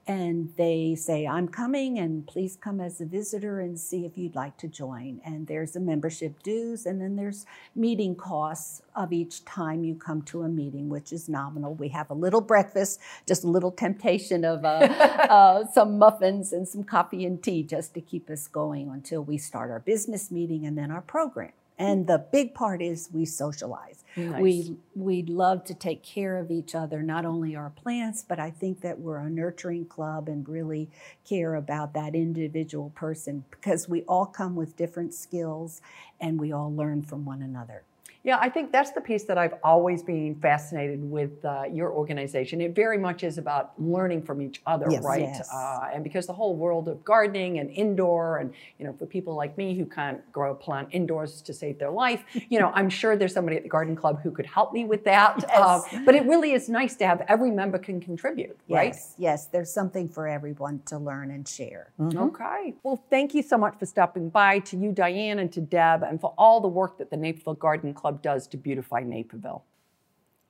And 0.09 0.53
they 0.57 0.95
say, 0.95 1.27
I'm 1.27 1.49
coming, 1.49 1.99
and 1.99 2.25
please 2.27 2.57
come 2.57 2.81
as 2.81 3.01
a 3.01 3.05
visitor 3.05 3.59
and 3.59 3.79
see 3.79 4.07
if 4.07 4.17
you'd 4.17 4.37
like 4.37 4.57
to 4.59 4.69
join. 4.69 5.21
And 5.25 5.49
there's 5.49 5.75
a 5.75 5.81
membership 5.81 6.43
dues, 6.45 6.87
and 6.87 7.01
then 7.01 7.17
there's 7.17 7.45
meeting 7.75 8.15
costs 8.15 8.83
of 8.95 9.13
each 9.13 9.45
time 9.45 9.83
you 9.83 9.97
come 9.97 10.23
to 10.23 10.43
a 10.43 10.49
meeting, 10.49 10.89
which 10.89 11.13
is 11.13 11.29
nominal. 11.29 11.75
We 11.75 11.89
have 11.89 12.09
a 12.11 12.15
little 12.15 12.41
breakfast, 12.41 13.01
just 13.27 13.43
a 13.43 13.49
little 13.49 13.73
temptation 13.73 14.45
of 14.45 14.65
uh, 14.65 14.69
uh, 15.29 15.65
some 15.73 15.99
muffins 15.99 16.53
and 16.53 16.69
some 16.69 16.85
coffee 16.85 17.25
and 17.25 17.43
tea 17.43 17.65
just 17.65 17.93
to 17.95 18.01
keep 18.01 18.31
us 18.31 18.47
going 18.47 18.89
until 18.89 19.25
we 19.25 19.39
start 19.39 19.73
our 19.73 19.81
business 19.81 20.31
meeting 20.31 20.65
and 20.65 20.79
then 20.79 20.93
our 20.93 21.03
program. 21.03 21.53
And 21.79 22.07
the 22.07 22.19
big 22.19 22.55
part 22.55 22.81
is 22.81 23.11
we 23.13 23.27
socialize. 23.27 24.03
Nice. 24.17 24.41
We 24.41 24.77
we 24.95 25.23
love 25.23 25.65
to 25.65 25.75
take 25.75 26.03
care 26.03 26.39
of 26.39 26.51
each 26.51 26.75
other, 26.75 27.03
not 27.03 27.27
only 27.27 27.55
our 27.55 27.71
plants, 27.71 28.25
but 28.27 28.41
I 28.41 28.51
think 28.51 28.81
that 28.81 28.99
we're 28.99 29.19
a 29.19 29.29
nurturing 29.29 29.85
club 29.87 30.29
and 30.29 30.49
really 30.49 30.89
care 31.29 31.55
about 31.55 31.93
that 31.95 32.15
individual 32.15 32.91
person 32.91 33.45
because 33.51 33.89
we 33.89 34.03
all 34.03 34.27
come 34.27 34.57
with 34.57 34.77
different 34.77 35.13
skills 35.13 35.83
and 36.19 36.41
we 36.41 36.51
all 36.51 36.75
learn 36.75 37.03
from 37.03 37.27
one 37.27 37.43
another. 37.43 37.83
Yeah, 38.27 38.39
I 38.41 38.49
think 38.49 38.73
that's 38.73 38.91
the 38.91 39.01
piece 39.01 39.23
that 39.27 39.39
I've 39.39 39.55
always 39.63 40.03
been 40.03 40.35
fascinated 40.43 41.01
with 41.01 41.45
uh, 41.45 41.63
your 41.73 41.93
organization. 41.93 42.61
It 42.61 42.75
very 42.75 42.99
much 42.99 43.23
is 43.23 43.39
about 43.39 43.81
learning 43.81 44.23
from 44.23 44.43
each 44.43 44.61
other, 44.67 44.87
Yes. 44.91 45.05
right? 45.05 45.21
Yes. 45.21 45.49
Uh, 45.55 45.91
and 45.95 46.03
because 46.03 46.27
the 46.27 46.33
whole 46.33 46.57
world 46.57 46.89
of 46.89 47.05
gardening 47.05 47.61
and 47.61 47.71
indoor, 47.71 48.39
and 48.39 48.53
you 48.81 48.85
know, 48.85 48.93
for 48.99 49.07
people 49.07 49.37
like 49.37 49.57
me 49.57 49.79
who 49.79 49.87
can't 49.87 50.21
grow 50.33 50.51
a 50.51 50.55
plant 50.57 50.89
indoors 50.91 51.41
to 51.43 51.53
save 51.55 51.79
their 51.79 51.93
life, 51.93 52.25
you 52.51 52.59
know, 52.59 52.73
I'm 52.75 52.91
sure 52.91 53.17
there's 53.17 53.33
somebody 53.33 53.57
at 53.59 53.63
the 53.63 53.69
garden 53.69 53.95
club 53.95 54.21
who 54.21 54.33
could 54.33 54.47
help 54.47 54.73
me 54.73 54.85
with 54.85 55.05
that. 55.05 55.45
Uh, 55.55 55.81
Yes. 55.93 56.03
but 56.05 56.15
it 56.17 56.25
really 56.27 56.51
is 56.53 56.69
nice 56.69 56.97
to 56.97 57.07
have 57.07 57.23
every 57.29 57.53
member 57.53 57.79
can 57.79 58.01
contribute, 58.01 58.59
right? 58.69 58.87
Yes, 58.89 59.15
yes, 59.19 59.47
there's 59.47 59.73
something 59.73 60.09
for 60.09 60.27
everyone 60.27 60.81
to 60.87 60.99
learn 60.99 61.31
and 61.31 61.47
share. 61.47 61.93
Okay. 62.01 62.75
Well, 62.83 63.05
thank 63.09 63.35
you 63.35 63.43
so 63.43 63.57
much 63.57 63.79
for 63.79 63.87
stopping 63.87 64.31
by 64.31 64.59
to 64.61 64.77
you, 64.77 64.91
Diane, 64.91 65.39
and 65.39 65.53
to 65.53 65.61
Deb, 65.61 66.03
and 66.03 66.21
for 66.21 66.35
all 66.37 66.61
the 66.61 66.67
work 66.69 66.99
that 66.99 67.11
the 67.11 67.17
Naperville 67.17 67.55
Garden 67.55 67.95
Club 67.95 68.16
does 68.23 68.47
to 68.49 68.57
beautify 68.57 69.01
Naperville. 69.01 69.65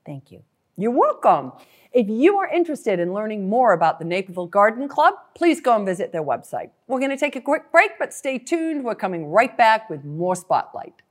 Thank 0.04 0.30
you. 0.30 0.42
You're 0.76 0.90
welcome. 0.90 1.52
If 1.92 2.08
you 2.08 2.36
are 2.38 2.48
interested 2.48 3.00
in 3.00 3.14
learning 3.14 3.48
more 3.48 3.72
about 3.72 3.98
the 3.98 4.04
Naperville 4.04 4.46
Garden 4.46 4.88
Club, 4.88 5.14
please 5.34 5.60
go 5.60 5.74
and 5.74 5.86
visit 5.86 6.12
their 6.12 6.22
website. 6.22 6.70
We're 6.86 6.98
going 6.98 7.10
to 7.10 7.16
take 7.16 7.34
a 7.34 7.40
quick 7.40 7.72
break, 7.72 7.92
but 7.98 8.12
stay 8.12 8.38
tuned. 8.38 8.84
We're 8.84 8.94
coming 8.94 9.26
right 9.26 9.56
back 9.56 9.88
with 9.88 10.04
more 10.04 10.36
Spotlight. 10.36 11.02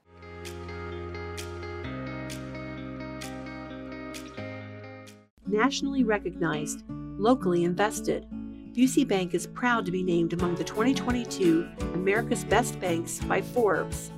nationally 5.47 6.03
recognized, 6.03 6.83
locally 7.17 7.63
invested. 7.63 8.27
Busey 8.73 9.07
Bank 9.07 9.33
is 9.33 9.47
proud 9.47 9.85
to 9.85 9.91
be 9.91 10.03
named 10.03 10.33
among 10.33 10.55
the 10.55 10.63
2022 10.63 11.67
America's 11.93 12.43
Best 12.43 12.79
Banks 12.81 13.19
by 13.19 13.41
Forbes. 13.41 14.11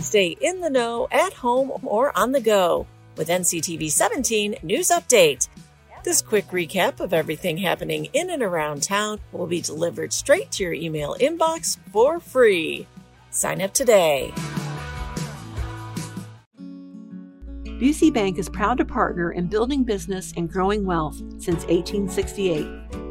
Stay 0.00 0.36
in 0.40 0.60
the 0.60 0.70
know 0.70 1.08
at 1.10 1.32
home 1.32 1.72
or 1.82 2.16
on 2.16 2.32
the 2.32 2.40
go 2.40 2.86
with 3.16 3.28
NCTV 3.28 3.90
17 3.90 4.56
News 4.62 4.88
Update. 4.88 5.48
This 6.04 6.22
quick 6.22 6.46
recap 6.48 7.00
of 7.00 7.12
everything 7.12 7.58
happening 7.58 8.06
in 8.12 8.30
and 8.30 8.42
around 8.42 8.82
town 8.82 9.18
will 9.32 9.46
be 9.46 9.60
delivered 9.60 10.12
straight 10.12 10.50
to 10.52 10.62
your 10.62 10.72
email 10.72 11.16
inbox 11.20 11.78
for 11.92 12.20
free. 12.20 12.86
Sign 13.30 13.60
up 13.60 13.74
today. 13.74 14.32
Busey 17.64 18.12
Bank 18.12 18.38
is 18.38 18.48
proud 18.48 18.78
to 18.78 18.84
partner 18.84 19.32
in 19.32 19.46
building 19.46 19.84
business 19.84 20.32
and 20.36 20.50
growing 20.50 20.84
wealth 20.84 21.18
since 21.40 21.64
1868. 21.66 23.07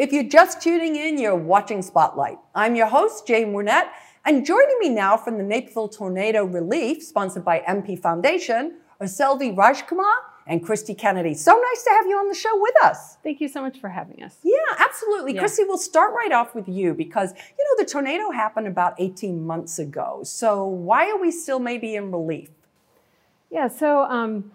If 0.00 0.14
you're 0.14 0.24
just 0.24 0.62
tuning 0.62 0.96
in, 0.96 1.18
you're 1.18 1.36
watching 1.36 1.82
Spotlight. 1.82 2.38
I'm 2.54 2.74
your 2.74 2.86
host, 2.86 3.26
Jane 3.26 3.52
Wernette, 3.52 3.92
and 4.24 4.46
joining 4.46 4.78
me 4.78 4.88
now 4.88 5.18
from 5.18 5.36
the 5.36 5.44
Naperville 5.44 5.90
Tornado 5.90 6.46
Relief, 6.46 7.02
sponsored 7.02 7.44
by 7.44 7.60
MP 7.68 8.00
Foundation, 8.00 8.78
are 8.98 9.06
Selvi 9.06 9.54
Rajkumar 9.54 10.10
and 10.46 10.64
Christy 10.64 10.94
Kennedy. 10.94 11.34
So 11.34 11.52
nice 11.52 11.82
to 11.84 11.90
have 11.90 12.06
you 12.06 12.16
on 12.16 12.28
the 12.28 12.34
show 12.34 12.58
with 12.62 12.74
us. 12.82 13.18
Thank 13.22 13.42
you 13.42 13.48
so 13.48 13.60
much 13.60 13.78
for 13.78 13.90
having 13.90 14.22
us. 14.22 14.38
Yeah, 14.42 14.54
absolutely. 14.78 15.34
Yeah. 15.34 15.40
Christy, 15.40 15.64
we'll 15.64 15.76
start 15.76 16.14
right 16.14 16.32
off 16.32 16.54
with 16.54 16.66
you 16.66 16.94
because, 16.94 17.34
you 17.34 17.64
know, 17.68 17.84
the 17.84 17.90
tornado 17.90 18.30
happened 18.30 18.68
about 18.68 18.94
18 18.98 19.46
months 19.46 19.78
ago. 19.78 20.20
So 20.24 20.64
why 20.64 21.10
are 21.10 21.20
we 21.20 21.30
still 21.30 21.58
maybe 21.58 21.94
in 21.94 22.10
relief? 22.10 22.48
Yeah, 23.50 23.68
so, 23.68 24.04
um, 24.04 24.50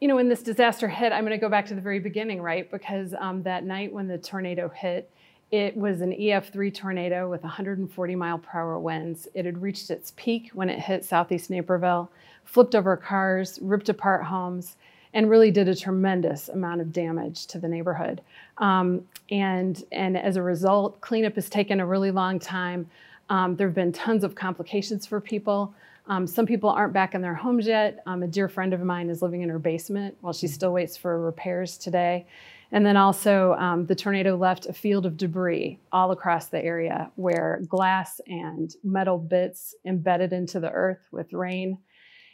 you 0.00 0.08
know, 0.08 0.16
when 0.16 0.28
this 0.28 0.42
disaster 0.42 0.88
hit, 0.88 1.12
I'm 1.12 1.24
going 1.24 1.38
to 1.38 1.40
go 1.40 1.50
back 1.50 1.66
to 1.66 1.74
the 1.74 1.80
very 1.80 1.98
beginning, 1.98 2.40
right? 2.40 2.70
Because 2.70 3.14
um, 3.18 3.42
that 3.42 3.64
night 3.64 3.92
when 3.92 4.08
the 4.08 4.16
tornado 4.16 4.68
hit, 4.70 5.10
it 5.50 5.76
was 5.76 6.00
an 6.00 6.12
EF3 6.12 6.72
tornado 6.72 7.28
with 7.28 7.42
140 7.42 8.14
mile 8.14 8.38
per 8.38 8.60
hour 8.60 8.78
winds. 8.78 9.28
It 9.34 9.44
had 9.44 9.60
reached 9.60 9.90
its 9.90 10.12
peak 10.16 10.50
when 10.54 10.70
it 10.70 10.78
hit 10.78 11.04
southeast 11.04 11.50
Naperville, 11.50 12.10
flipped 12.44 12.74
over 12.74 12.96
cars, 12.96 13.58
ripped 13.60 13.88
apart 13.88 14.24
homes, 14.24 14.76
and 15.12 15.28
really 15.28 15.50
did 15.50 15.68
a 15.68 15.74
tremendous 15.74 16.48
amount 16.48 16.80
of 16.80 16.92
damage 16.92 17.46
to 17.48 17.58
the 17.58 17.68
neighborhood. 17.68 18.22
Um, 18.58 19.02
and, 19.30 19.82
and 19.92 20.16
as 20.16 20.36
a 20.36 20.42
result, 20.42 21.00
cleanup 21.00 21.34
has 21.34 21.50
taken 21.50 21.80
a 21.80 21.86
really 21.86 22.12
long 22.12 22.38
time. 22.38 22.88
Um, 23.28 23.56
there 23.56 23.66
have 23.66 23.74
been 23.74 23.92
tons 23.92 24.24
of 24.24 24.34
complications 24.34 25.04
for 25.04 25.20
people. 25.20 25.74
Um, 26.10 26.26
some 26.26 26.44
people 26.44 26.68
aren't 26.70 26.92
back 26.92 27.14
in 27.14 27.22
their 27.22 27.36
homes 27.36 27.68
yet. 27.68 28.02
Um, 28.04 28.24
a 28.24 28.26
dear 28.26 28.48
friend 28.48 28.74
of 28.74 28.80
mine 28.80 29.10
is 29.10 29.22
living 29.22 29.42
in 29.42 29.48
her 29.48 29.60
basement 29.60 30.16
while 30.22 30.32
she 30.32 30.48
still 30.48 30.72
waits 30.72 30.96
for 30.96 31.20
repairs 31.20 31.78
today. 31.78 32.26
And 32.72 32.84
then 32.84 32.96
also, 32.96 33.54
um, 33.54 33.86
the 33.86 33.94
tornado 33.94 34.36
left 34.36 34.66
a 34.66 34.72
field 34.72 35.06
of 35.06 35.16
debris 35.16 35.78
all 35.92 36.10
across 36.10 36.46
the 36.46 36.62
area 36.64 37.12
where 37.14 37.60
glass 37.68 38.20
and 38.26 38.74
metal 38.82 39.18
bits 39.18 39.76
embedded 39.84 40.32
into 40.32 40.58
the 40.58 40.70
earth 40.70 40.98
with 41.12 41.32
rain 41.32 41.78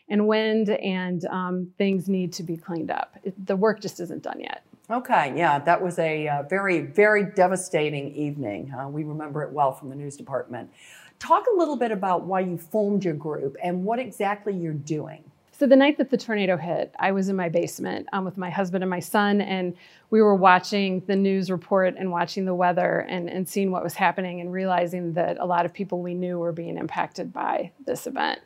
and 0.08 0.26
wind, 0.26 0.70
and 0.70 1.26
um, 1.26 1.70
things 1.76 2.08
need 2.08 2.32
to 2.34 2.42
be 2.42 2.56
cleaned 2.56 2.90
up. 2.90 3.16
It, 3.24 3.46
the 3.46 3.56
work 3.56 3.80
just 3.80 4.00
isn't 4.00 4.22
done 4.22 4.40
yet. 4.40 4.62
Okay, 4.88 5.34
yeah, 5.36 5.58
that 5.58 5.82
was 5.82 5.98
a 5.98 6.28
uh, 6.28 6.42
very, 6.44 6.80
very 6.80 7.24
devastating 7.24 8.14
evening. 8.14 8.72
Uh, 8.72 8.88
we 8.88 9.02
remember 9.02 9.42
it 9.42 9.52
well 9.52 9.72
from 9.72 9.88
the 9.88 9.96
news 9.96 10.16
department. 10.16 10.70
Talk 11.18 11.44
a 11.52 11.56
little 11.56 11.76
bit 11.76 11.90
about 11.90 12.24
why 12.24 12.40
you 12.40 12.58
formed 12.58 13.04
your 13.04 13.14
group 13.14 13.56
and 13.62 13.84
what 13.84 13.98
exactly 13.98 14.54
you're 14.54 14.72
doing. 14.72 15.24
So 15.58 15.66
the 15.66 15.76
night 15.76 15.96
that 15.96 16.10
the 16.10 16.18
tornado 16.18 16.58
hit, 16.58 16.94
I 16.98 17.12
was 17.12 17.30
in 17.30 17.36
my 17.36 17.48
basement 17.48 18.06
um, 18.12 18.26
with 18.26 18.36
my 18.36 18.50
husband 18.50 18.84
and 18.84 18.90
my 18.90 19.00
son, 19.00 19.40
and 19.40 19.74
we 20.10 20.20
were 20.20 20.34
watching 20.34 21.00
the 21.06 21.16
news 21.16 21.50
report 21.50 21.94
and 21.96 22.10
watching 22.10 22.44
the 22.44 22.54
weather 22.54 23.06
and, 23.08 23.30
and 23.30 23.48
seeing 23.48 23.70
what 23.70 23.82
was 23.82 23.94
happening 23.94 24.42
and 24.42 24.52
realizing 24.52 25.14
that 25.14 25.38
a 25.38 25.46
lot 25.46 25.64
of 25.64 25.72
people 25.72 26.02
we 26.02 26.12
knew 26.12 26.38
were 26.38 26.52
being 26.52 26.76
impacted 26.76 27.32
by 27.32 27.72
this 27.86 28.06
event. 28.06 28.40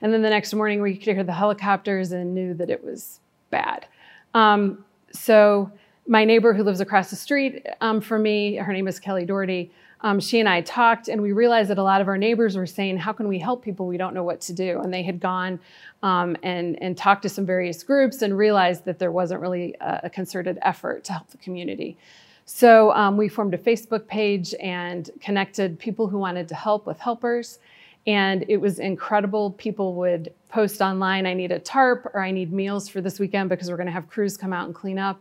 And 0.00 0.12
then 0.12 0.22
the 0.22 0.30
next 0.30 0.52
morning, 0.54 0.82
we 0.82 0.96
could 0.96 1.14
hear 1.14 1.22
the 1.22 1.32
helicopters 1.32 2.10
and 2.10 2.34
knew 2.34 2.52
that 2.54 2.68
it 2.68 2.82
was 2.82 3.20
bad. 3.50 3.86
Um, 4.34 4.84
so 5.12 5.70
my 6.08 6.24
neighbor 6.24 6.52
who 6.52 6.64
lives 6.64 6.80
across 6.80 7.10
the 7.10 7.16
street 7.16 7.64
um, 7.80 8.00
from 8.00 8.24
me, 8.24 8.56
her 8.56 8.72
name 8.72 8.88
is 8.88 8.98
Kelly 8.98 9.24
Doherty, 9.24 9.70
um, 10.02 10.20
she 10.20 10.40
and 10.40 10.48
I 10.48 10.60
talked, 10.60 11.08
and 11.08 11.22
we 11.22 11.32
realized 11.32 11.70
that 11.70 11.78
a 11.78 11.82
lot 11.82 12.00
of 12.00 12.08
our 12.08 12.18
neighbors 12.18 12.56
were 12.56 12.66
saying, 12.66 12.98
"How 12.98 13.12
can 13.12 13.28
we 13.28 13.38
help 13.38 13.64
people? 13.64 13.86
We 13.86 13.96
don't 13.96 14.14
know 14.14 14.22
what 14.22 14.40
to 14.42 14.52
do." 14.52 14.80
And 14.80 14.92
they 14.92 15.02
had 15.02 15.20
gone 15.20 15.58
um, 16.02 16.36
and 16.42 16.80
and 16.82 16.96
talked 16.96 17.22
to 17.22 17.28
some 17.28 17.46
various 17.46 17.82
groups 17.82 18.22
and 18.22 18.36
realized 18.36 18.84
that 18.84 18.98
there 18.98 19.10
wasn't 19.10 19.40
really 19.40 19.74
a, 19.80 20.00
a 20.04 20.10
concerted 20.10 20.58
effort 20.62 21.04
to 21.04 21.12
help 21.12 21.28
the 21.28 21.38
community. 21.38 21.96
So 22.44 22.92
um, 22.92 23.16
we 23.16 23.28
formed 23.28 23.54
a 23.54 23.58
Facebook 23.58 24.06
page 24.06 24.54
and 24.60 25.10
connected 25.20 25.78
people 25.80 26.06
who 26.06 26.18
wanted 26.18 26.46
to 26.48 26.54
help 26.54 26.86
with 26.86 27.00
helpers. 27.00 27.58
And 28.06 28.44
it 28.48 28.58
was 28.58 28.78
incredible. 28.78 29.50
People 29.52 29.94
would 29.94 30.32
post 30.48 30.80
online, 30.80 31.26
I 31.26 31.34
need 31.34 31.50
a 31.50 31.58
tarp 31.58 32.06
or 32.14 32.22
I 32.22 32.30
need 32.30 32.52
meals 32.52 32.88
for 32.88 33.00
this 33.00 33.18
weekend 33.18 33.48
because 33.48 33.68
we're 33.68 33.76
going 33.76 33.88
to 33.88 33.92
have 33.92 34.08
crews 34.08 34.36
come 34.36 34.52
out 34.52 34.66
and 34.66 34.74
clean 34.74 34.96
up. 34.96 35.20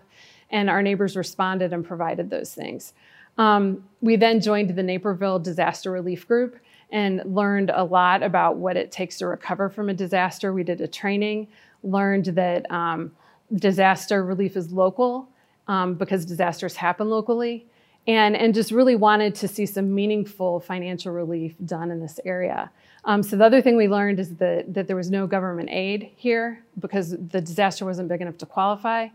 And 0.52 0.70
our 0.70 0.84
neighbors 0.84 1.18
responded 1.18 1.74
and 1.74 1.84
provided 1.84 2.30
those 2.30 2.54
things. 2.54 2.94
Um, 3.38 3.84
we 4.02 4.16
then 4.16 4.40
joined 4.40 4.76
the 4.76 4.84
Naperville 4.84 5.40
Disaster 5.40 5.92
Relief 5.92 6.28
Group 6.28 6.58
and 6.92 7.22
learned 7.26 7.72
a 7.74 7.84
lot 7.84 8.24
about 8.24 8.58
what 8.58 8.78
it 8.78 8.92
takes 8.92 9.18
to 9.18 9.28
recover 9.28 9.70
from 9.70 9.90
a 9.90 9.94
disaster. 9.94 10.54
We 10.54 10.64
did 10.64 10.82
a 10.82 10.88
training, 10.88 11.48
learned 11.84 12.26
that 12.26 12.70
um, 12.72 13.12
disaster 13.56 14.24
relief 14.24 14.56
is 14.56 14.72
local 14.72 15.28
um, 15.68 15.96
because 15.96 16.26
disasters 16.26 16.76
happen 16.76 17.10
locally, 17.10 17.66
and, 18.08 18.36
and 18.36 18.54
just 18.54 18.72
really 18.72 18.96
wanted 18.96 19.34
to 19.36 19.48
see 19.48 19.66
some 19.66 19.94
meaningful 19.94 20.60
financial 20.60 21.12
relief 21.12 21.56
done 21.66 21.90
in 21.90 22.00
this 22.00 22.20
area. 22.24 22.70
Um, 23.04 23.24
so 23.24 23.36
the 23.36 23.44
other 23.44 23.62
thing 23.62 23.76
we 23.76 23.88
learned 23.88 24.20
is 24.20 24.36
that, 24.36 24.74
that 24.74 24.88
there 24.88 24.96
was 24.96 25.10
no 25.10 25.26
government 25.26 25.70
aid 25.72 26.12
here 26.16 26.64
because 26.80 27.12
the 27.12 27.42
disaster 27.42 27.84
wasn't 27.84 28.10
big 28.10 28.22
enough 28.22 28.38
to 28.38 28.46
qualify. 28.46 29.08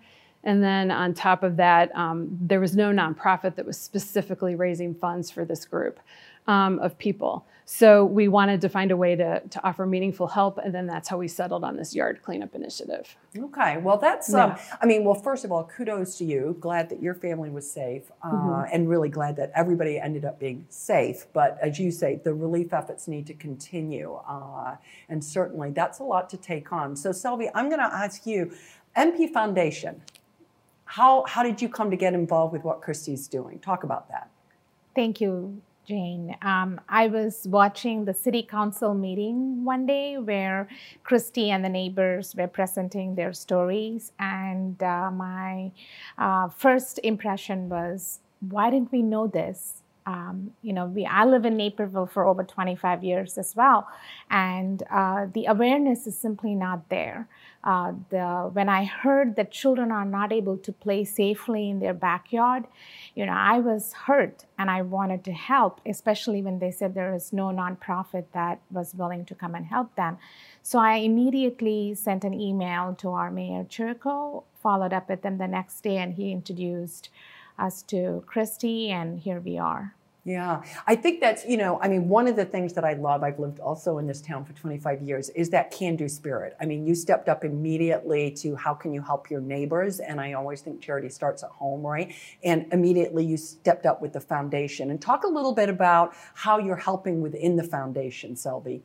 And 0.44 0.62
then 0.62 0.90
on 0.90 1.12
top 1.14 1.42
of 1.42 1.56
that, 1.59 1.94
um, 1.94 2.28
there 2.40 2.61
was 2.61 2.75
no 2.75 2.90
nonprofit 2.92 3.56
that 3.56 3.66
was 3.66 3.78
specifically 3.78 4.54
raising 4.54 4.94
funds 4.94 5.30
for 5.30 5.44
this 5.44 5.64
group 5.66 6.00
um, 6.47 6.78
of 6.78 6.97
people. 6.99 7.44
So 7.66 8.04
we 8.04 8.26
wanted 8.26 8.61
to 8.62 8.68
find 8.68 8.90
a 8.90 8.97
way 8.97 9.14
to, 9.14 9.40
to 9.49 9.64
offer 9.64 9.87
meaningful 9.87 10.26
help, 10.26 10.59
and 10.59 10.75
then 10.75 10.88
that's 10.88 11.09
how 11.09 11.18
we 11.18 11.28
settled 11.28 11.62
on 11.62 11.76
this 11.76 11.94
yard 11.94 12.20
cleanup 12.20 12.52
initiative. 12.56 13.14
Okay, 13.38 13.76
well, 13.76 13.97
that's, 13.97 14.35
um, 14.35 14.50
Yeah. 14.50 14.76
I 14.82 14.87
mean, 14.87 15.04
well, 15.04 15.14
first 15.14 15.44
of 15.44 15.52
all, 15.52 15.62
kudos 15.64 16.18
to 16.18 16.25
you. 16.25 16.56
Glad 16.59 16.88
that 16.88 17.00
your 17.00 17.14
family 17.14 17.49
was 17.49 17.70
safe, 17.70 18.11
uh, 18.25 18.30
Mm-hmm. 18.32 18.75
and 18.75 18.88
really 18.88 19.09
glad 19.09 19.37
that 19.37 19.52
everybody 19.54 20.00
ended 20.00 20.25
up 20.25 20.40
being 20.40 20.66
safe. 20.68 21.26
But 21.32 21.59
as 21.62 21.78
you 21.78 21.92
say, 21.92 22.16
the 22.25 22.35
relief 22.35 22.73
efforts 22.73 23.06
need 23.06 23.26
to 23.28 23.35
continue, 23.35 24.14
uh, 24.28 24.75
and 25.09 25.23
certainly 25.25 25.70
that's 25.70 26.00
a 26.00 26.04
lot 26.04 26.28
to 26.30 26.37
take 26.38 26.73
on. 26.73 26.97
So, 26.97 27.11
Selvi, 27.11 27.50
I'm 27.54 27.68
going 27.68 27.78
to 27.80 27.94
ask 27.94 28.26
you 28.26 28.50
MP 28.97 29.32
Foundation, 29.32 30.02
how, 30.90 31.25
how 31.28 31.44
did 31.44 31.62
you 31.62 31.68
come 31.68 31.88
to 31.92 31.97
get 31.97 32.14
involved 32.14 32.52
with 32.52 32.64
what 32.64 32.82
Christy's 32.82 33.28
doing? 33.28 33.61
Talk 33.61 33.85
about 33.85 34.09
that. 34.09 34.28
Thank 34.97 35.20
you, 35.20 35.62
Jane. 35.87 36.37
Um, 36.42 36.80
I 36.88 37.06
was 37.06 37.47
watching 37.47 38.06
the 38.06 38.12
city 38.12 38.42
council 38.42 38.92
meeting 38.92 39.64
one 39.64 39.87
day 39.87 40.18
where 40.18 40.68
Christy 41.04 41.52
and 41.52 41.64
the 41.64 41.68
neighbors 41.68 42.35
were 42.35 42.49
presenting 42.49 43.14
their 43.14 43.32
stories, 43.32 44.11
and 44.18 44.82
uh, 44.82 45.12
my 45.12 45.70
uh, 46.18 46.49
first 46.49 46.99
impression 47.04 47.68
was, 47.68 48.18
why 48.49 48.70
didn't 48.70 48.90
we 48.90 49.02
know 49.02 49.28
this? 49.28 49.82
Um, 50.06 50.50
you 50.61 50.73
know, 50.73 50.87
we 50.87 51.06
I 51.06 51.25
live 51.25 51.44
in 51.44 51.56
Naperville 51.56 52.06
for 52.06 52.26
over 52.26 52.42
25 52.42 53.04
years 53.04 53.38
as 53.38 53.54
well, 53.54 53.87
and 54.28 54.82
uh, 54.90 55.26
the 55.32 55.44
awareness 55.44 56.09
is 56.09 56.18
simply 56.18 56.56
not 56.56 56.88
there. 56.88 57.28
Uh, 57.62 57.93
the 58.09 58.49
when 58.52 58.71
I 58.71 58.85
heard 58.87 59.37
that 59.37 59.50
children 59.50 59.93
are 59.93 60.07
not 60.07 60.33
able 60.33 60.57
to 60.57 60.73
play 60.73 61.05
safely 61.05 61.69
in 61.69 61.79
their 61.79 61.93
backyard, 61.93 62.64
you 63.14 63.26
know, 63.26 63.33
I 63.33 63.59
was 63.59 63.93
hurt 63.93 64.47
and 64.59 64.71
I 64.71 64.81
wanted 64.81 65.25
to 65.25 65.33
help, 65.33 65.81
especially 65.85 66.40
when 66.40 66.59
they 66.59 66.71
said 66.71 66.95
there 66.95 67.14
is 67.14 67.35
no 67.35 67.49
nonprofit 67.49 68.25
that 68.33 68.61
was 68.71 68.95
willing 68.95 69.26
to 69.26 69.35
come 69.35 69.55
and 69.55 69.67
help 69.67 69.95
them. 69.95 70.17
So 70.62 70.79
I 70.79 70.97
immediately 70.97 71.95
sent 71.95 72.25
an 72.25 72.33
email 72.33 72.95
to 73.00 73.11
our 73.11 73.31
mayor 73.31 73.64
Chirico, 73.64 74.45
followed 74.62 74.95
up 74.95 75.11
with 75.11 75.21
them 75.21 75.37
the 75.37 75.49
next 75.49 75.83
day, 75.83 75.99
and 75.99 76.14
he 76.14 76.33
introduced 76.33 77.11
us 77.59 77.83
to 77.83 78.25
Christy, 78.26 78.90
and 78.90 79.21
here 79.21 79.40
we 79.40 79.59
are. 79.59 79.95
Yeah, 80.23 80.62
I 80.87 80.97
think 80.97 81.21
that's, 81.21 81.47
you 81.47 81.57
know, 81.57 81.81
I 81.81 81.89
mean, 81.89 82.07
one 82.07 82.29
of 82.29 82.37
the 82.37 82.45
things 82.45 82.75
that 82.75 82.85
I 82.85 82.93
love, 82.93 83.23
I've 83.23 83.39
lived 83.39 83.59
also 83.59 83.97
in 83.97 84.07
this 84.07 84.21
town 84.21 84.45
for 84.45 84.53
25 84.53 85.00
years, 85.00 85.31
is 85.31 85.49
that 85.50 85.71
can 85.71 85.97
do 85.97 86.11
spirit. 86.11 86.55
I 86.61 86.67
mean, 86.67 86.87
you 86.87 86.95
stepped 86.95 87.31
up 87.31 87.43
immediately 87.43 88.31
to 88.33 88.55
how 88.55 88.75
can 88.75 88.93
you 88.93 89.00
help 89.00 89.31
your 89.31 89.41
neighbors? 89.41 89.99
And 89.99 90.21
I 90.21 90.35
always 90.35 90.61
think 90.61 90.83
charity 90.83 91.09
starts 91.09 91.43
at 91.43 91.49
home, 91.50 91.87
right? 91.87 92.15
And 92.45 92.67
immediately 92.71 93.25
you 93.25 93.39
stepped 93.39 93.87
up 93.87 94.03
with 94.03 94.12
the 94.12 94.21
foundation. 94.21 94.91
And 94.91 95.00
talk 95.00 95.25
a 95.25 95.29
little 95.29 95.55
bit 95.55 95.71
about 95.71 96.15
how 96.35 96.59
you're 96.59 96.77
helping 96.77 97.23
within 97.23 97.57
the 97.57 97.65
foundation, 97.65 98.35
Selvi. 98.35 98.83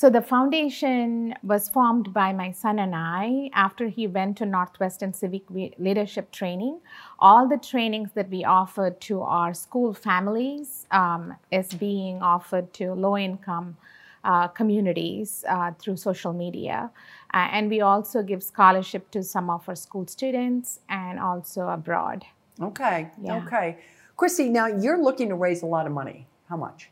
So 0.00 0.08
the 0.08 0.22
foundation 0.22 1.34
was 1.42 1.68
formed 1.68 2.14
by 2.14 2.32
my 2.32 2.52
son 2.52 2.78
and 2.78 2.94
I 2.96 3.50
after 3.52 3.88
he 3.88 4.06
went 4.06 4.38
to 4.38 4.46
Northwestern 4.46 5.12
Civic 5.12 5.42
Leadership 5.50 6.32
Training. 6.32 6.80
All 7.18 7.46
the 7.46 7.58
trainings 7.58 8.08
that 8.14 8.30
we 8.30 8.42
offered 8.42 8.98
to 9.02 9.20
our 9.20 9.52
school 9.52 9.92
families 9.92 10.86
um, 10.90 11.36
is 11.50 11.74
being 11.74 12.22
offered 12.22 12.72
to 12.80 12.94
low-income 12.94 13.76
uh, 14.24 14.48
communities 14.48 15.44
uh, 15.46 15.72
through 15.78 15.98
social 15.98 16.32
media. 16.32 16.90
Uh, 17.34 17.48
and 17.52 17.68
we 17.68 17.82
also 17.82 18.22
give 18.22 18.42
scholarship 18.42 19.10
to 19.10 19.22
some 19.22 19.50
of 19.50 19.68
our 19.68 19.76
school 19.76 20.06
students 20.06 20.80
and 20.88 21.20
also 21.20 21.68
abroad. 21.68 22.24
Okay, 22.58 23.10
Yeah. 23.20 23.44
okay. 23.44 23.76
Chrissy, 24.16 24.48
now 24.48 24.66
you're 24.66 25.02
looking 25.02 25.28
to 25.28 25.34
raise 25.34 25.60
a 25.62 25.66
lot 25.66 25.84
of 25.84 25.92
money. 25.92 26.26
How 26.48 26.56
much? 26.56 26.88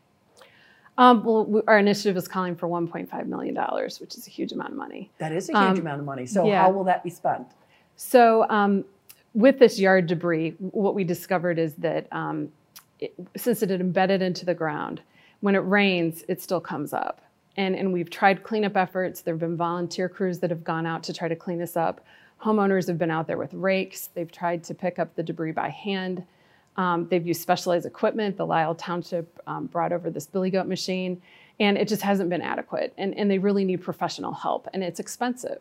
Um, 0.99 1.23
well, 1.23 1.45
we, 1.47 1.61
our 1.69 1.79
initiative 1.79 2.17
is 2.17 2.27
calling 2.27 2.57
for 2.57 2.69
$1.5 2.69 3.27
million, 3.27 3.57
which 4.01 4.17
is 4.17 4.27
a 4.27 4.31
huge 4.31 4.51
amount 4.53 4.71
of 4.71 4.77
money. 4.77 5.11
That 5.19 5.31
is 5.33 5.49
a 5.49 5.53
huge 5.53 5.79
Um, 5.79 5.79
amount 5.79 6.01
of 6.01 6.05
money. 6.05 6.27
So, 6.27 6.47
yeah. 6.47 6.63
how 6.63 6.71
will 6.71 6.85
that 6.85 7.05
be 7.05 7.11
spent? 7.11 7.47
So, 7.97 8.47
um, 8.51 8.85
with 9.33 9.61
this 9.61 9.79
yard 9.79 10.09
debris, 10.09 10.57
what 10.59 10.97
we 10.97 11.05
discovered 11.05 11.59
is 11.59 11.75
that 11.77 12.09
um, 12.13 12.51
it, 12.99 13.15
since 13.37 13.63
it 13.63 13.71
had 13.71 13.81
embedded 13.81 14.23
into 14.23 14.45
the 14.45 14.55
ground, 14.55 15.01
when 15.41 15.55
it 15.55 15.61
rains, 15.61 16.25
it 16.27 16.43
still 16.43 16.61
comes 16.61 16.93
up. 16.93 17.21
And, 17.57 17.77
and 17.77 17.93
we've 17.93 18.11
tried 18.11 18.43
cleanup 18.43 18.77
efforts. 18.77 19.21
There 19.21 19.35
have 19.35 19.41
been 19.41 19.57
volunteer 19.57 20.09
crews 20.09 20.41
that 20.41 20.51
have 20.51 20.65
gone 20.65 20.87
out 20.87 21.05
to 21.05 21.13
try 21.13 21.29
to 21.29 21.37
clean 21.37 21.59
this 21.59 21.77
up. 21.77 22.05
Homeowners 22.43 22.89
have 22.89 22.99
been 22.99 23.11
out 23.11 23.29
there 23.29 23.39
with 23.39 23.55
rakes. 23.55 24.09
They've 24.15 24.31
tried 24.31 24.65
to 24.65 24.75
pick 24.75 24.99
up 24.99 25.15
the 25.15 25.23
debris 25.23 25.53
by 25.53 25.69
hand. 25.69 26.25
Um, 26.79 27.09
they've 27.09 27.27
used 27.27 27.43
specialized 27.43 27.85
equipment. 27.85 28.37
The 28.37 28.47
Lisle 28.47 28.77
Township 28.77 29.39
um, 29.47 29.67
brought 29.67 29.93
over 29.93 30.11
this 30.11 30.27
billy 30.27 30.49
goat 30.49 30.69
machine, 30.69 31.21
and 31.59 31.77
it 31.77 31.89
just 31.89 32.03
hasn't 32.03 32.31
been 32.31 32.41
adequate. 32.41 32.95
And, 32.97 33.15
and 33.19 33.29
they 33.29 33.39
really 33.39 33.65
need 33.65 33.83
professional 33.83 34.33
help, 34.33 34.69
and 34.73 34.83
it's 34.83 35.01
expensive. 35.01 35.61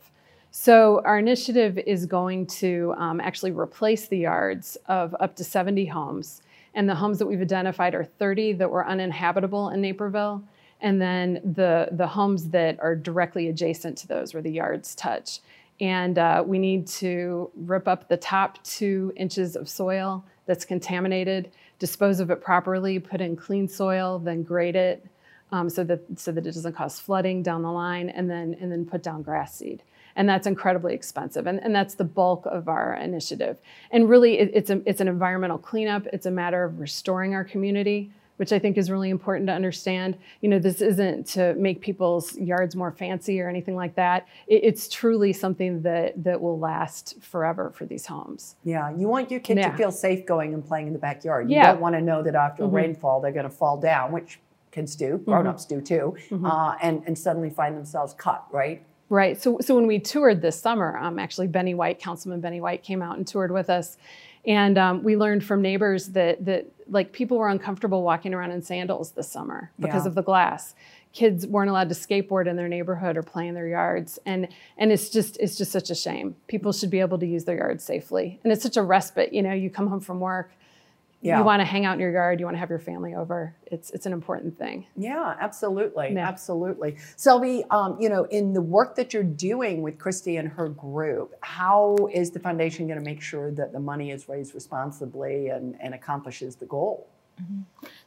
So, 0.52 1.02
our 1.04 1.20
initiative 1.20 1.78
is 1.80 2.06
going 2.06 2.46
to 2.48 2.94
um, 2.98 3.20
actually 3.20 3.52
replace 3.52 4.08
the 4.08 4.20
yards 4.20 4.78
of 4.88 5.14
up 5.20 5.36
to 5.38 5.44
70 5.44 5.88
homes. 5.88 6.42
And 6.74 6.88
the 6.88 6.96
homes 6.96 7.18
that 7.18 7.26
we've 7.26 7.42
identified 7.42 7.96
are 7.96 8.06
30 8.06 8.54
that 8.54 8.70
were 8.70 8.88
uninhabitable 8.88 9.70
in 9.70 9.82
Naperville, 9.82 10.44
and 10.80 11.02
then 11.02 11.42
the, 11.44 11.90
the 11.92 12.08
homes 12.08 12.50
that 12.50 12.80
are 12.80 12.96
directly 12.96 13.50
adjacent 13.50 13.98
to 13.98 14.08
those 14.08 14.36
where 14.36 14.44
the 14.44 14.52
yards 14.52 14.94
touch. 14.94 15.40
And 15.80 16.18
uh, 16.18 16.44
we 16.46 16.60
need 16.60 16.88
to 16.88 17.50
rip 17.56 17.88
up 17.88 18.08
the 18.08 18.18
top 18.18 18.64
two 18.64 19.12
inches 19.16 19.56
of 19.56 19.68
soil 19.68 20.24
that's 20.48 20.66
contaminated, 20.66 21.52
dispose 21.78 22.20
of 22.20 22.32
it 22.32 22.42
properly, 22.42 22.98
put 22.98 23.22
in 23.22 23.36
clean 23.36 23.68
soil, 23.68 24.18
then 24.18 24.42
grade 24.42 24.76
it 24.76 25.06
um, 25.52 25.70
so 25.70 25.84
that 25.84 26.02
so 26.16 26.32
that 26.32 26.48
it 26.48 26.54
doesn't 26.54 26.74
cause 26.74 27.00
flooding 27.00 27.44
down 27.44 27.62
the 27.62 27.72
line, 27.72 28.10
and 28.10 28.30
then 28.30 28.58
and 28.60 28.72
then 28.72 28.86
put 28.86 29.04
down 29.04 29.22
grass 29.22 29.56
seed. 29.56 29.84
And 30.16 30.28
that's 30.28 30.48
incredibly 30.48 30.96
expensive, 30.96 31.46
and, 31.46 31.60
and 31.60 31.76
that's 31.76 31.94
the 31.94 32.04
bulk 32.04 32.48
of 32.48 32.68
our 32.68 32.96
initiative. 32.96 33.60
And 33.92 34.10
really, 34.10 34.40
it, 34.40 34.50
it's 34.54 34.72
a, 34.72 34.82
it's 34.88 35.00
an 35.00 35.08
environmental 35.08 35.60
cleanup. 35.60 36.08
It's 36.08 36.26
a 36.26 36.32
matter 36.32 36.64
of 36.64 36.80
restoring 36.80 37.36
our 37.36 37.44
community 37.44 38.12
which 38.38 38.54
I 38.54 38.60
think 38.60 38.78
is 38.78 38.90
really 38.90 39.10
important 39.10 39.48
to 39.48 39.54
understand. 39.54 40.18
You 40.42 40.50
know, 40.50 40.60
this 40.60 40.82
isn't 40.82 41.28
to 41.28 41.54
make 41.56 41.82
people's 41.82 42.36
yards 42.38 42.76
more 42.76 42.92
fancy 42.92 43.42
or 43.42 43.50
anything 43.50 43.76
like 43.76 43.96
that. 43.96 44.28
It, 44.48 44.62
it's 44.64 44.88
truly 44.88 45.34
something 45.34 45.82
that 45.82 46.24
that 46.24 46.40
will 46.42 46.58
last 46.58 47.22
forever 47.22 47.72
for 47.76 47.86
these 47.86 48.06
homes. 48.06 48.56
Yeah, 48.64 48.96
you 48.96 49.08
want 49.08 49.30
your 49.30 49.40
kid 49.40 49.58
Yeah. 49.58 49.72
to 49.72 49.78
feel 49.78 49.92
safe 49.92 50.26
going 50.26 50.54
and 50.54 50.66
playing 50.66 50.88
in 50.88 50.94
the 50.94 51.00
backyard. 51.00 51.50
You 51.50 51.58
Yeah. 51.58 51.72
don't 51.74 51.82
want 51.82 51.96
to 51.96 52.02
know 52.02 52.24
that 52.24 52.36
after 52.36 52.64
a 52.64 52.68
Mhm. 52.68 52.74
rainfall 52.74 53.22
they're 53.22 53.32
going 53.32 53.44
to 53.44 53.50
fall 53.50 53.78
down, 53.78 54.12
which 54.12 54.40
kids 54.72 54.96
do, 54.96 55.18
grown-ups 55.20 55.66
do 55.66 55.82
too, 55.82 56.16
uh, 56.46 56.76
and 56.82 57.02
and 57.08 57.18
suddenly 57.18 57.50
find 57.50 57.76
themselves 57.76 58.14
cut. 58.14 58.46
Right? 58.52 58.84
Right. 59.10 59.42
So, 59.42 59.58
so 59.62 59.74
when 59.76 59.88
we 59.88 60.00
toured 60.00 60.42
this 60.42 60.60
summer, 60.60 60.98
um, 60.98 61.18
actually 61.18 61.48
Benny 61.48 61.74
White, 61.74 62.00
Councilman 62.00 62.42
Benny 62.42 62.60
White, 62.60 62.84
came 62.84 63.02
out 63.02 63.18
and 63.18 63.26
toured 63.26 63.52
with 63.52 63.70
us, 63.70 63.98
and 64.46 64.78
um, 64.78 65.02
we 65.04 65.16
learned 65.16 65.44
from 65.46 65.62
neighbors 65.62 66.08
that 66.10 66.44
that 66.46 66.66
like 66.90 67.12
people 67.14 67.38
were 67.38 67.50
uncomfortable 67.50 68.04
walking 68.04 68.34
around 68.34 68.52
in 68.52 68.62
sandals 68.62 69.12
this 69.12 69.30
summer 69.30 69.72
because 69.80 70.04
Yeah. 70.04 70.10
of 70.10 70.16
the 70.16 70.24
glass. 70.24 70.76
Kids 71.14 71.48
weren't 71.48 71.70
allowed 71.70 71.90
to 71.90 71.96
skateboard 71.96 72.48
in 72.48 72.58
their 72.58 72.68
neighborhood 72.68 73.18
or 73.18 73.24
play 73.24 73.48
in 73.48 73.56
their 73.56 73.68
yards, 73.68 74.20
and 74.26 74.50
and 74.78 74.92
it's 74.92 75.10
just 75.10 75.38
it's 75.40 75.58
just 75.58 75.72
such 75.72 75.90
a 75.90 75.96
shame. 75.96 76.36
People 76.48 76.74
should 76.74 76.90
be 76.90 77.00
able 77.00 77.18
to 77.18 77.26
use 77.26 77.46
their 77.46 77.58
yards 77.58 77.84
safely, 77.86 78.40
and 78.44 78.52
it's 78.52 78.62
such 78.62 78.76
a 78.78 78.84
respite. 78.84 79.32
You 79.34 79.42
know, 79.42 79.54
you 79.54 79.70
come 79.70 79.88
home 79.88 80.02
from 80.02 80.20
work, 80.20 80.52
Yeah. 81.28 81.40
you 81.40 81.44
want 81.44 81.60
to 81.60 81.66
hang 81.66 81.86
out 81.86 81.94
in 81.96 82.00
your 82.00 82.12
yard, 82.12 82.40
you 82.40 82.46
want 82.46 82.56
to 82.56 82.60
have 82.60 82.70
your 82.70 82.80
family 82.80 83.14
over. 83.14 83.56
It's 83.66 83.90
it's 83.92 84.06
an 84.06 84.14
important 84.14 84.58
thing. 84.58 84.88
Yeah, 84.96 85.36
absolutely, 85.40 86.14
Yeah. 86.14 86.28
absolutely. 86.28 86.94
Selvi, 87.18 87.64
um, 87.72 87.98
you 88.00 88.10
know, 88.10 88.24
in 88.26 88.54
the 88.54 88.62
work 88.62 88.96
that 88.96 89.14
you're 89.14 89.24
doing 89.24 89.82
with 89.82 89.98
Christy 90.00 90.38
and 90.38 90.48
her 90.50 90.70
group, 90.70 91.34
how 91.42 91.96
is 92.14 92.32
the 92.32 92.40
foundation 92.40 92.88
going 92.88 93.00
to 93.00 93.06
make 93.06 93.22
sure 93.22 93.52
that 93.52 93.74
the 93.74 93.80
money 93.80 94.12
is 94.12 94.30
raised 94.30 94.54
responsibly 94.56 95.50
and, 95.50 95.76
and 95.82 95.94
accomplishes 95.94 96.56
the 96.56 96.66
goal? 96.66 97.08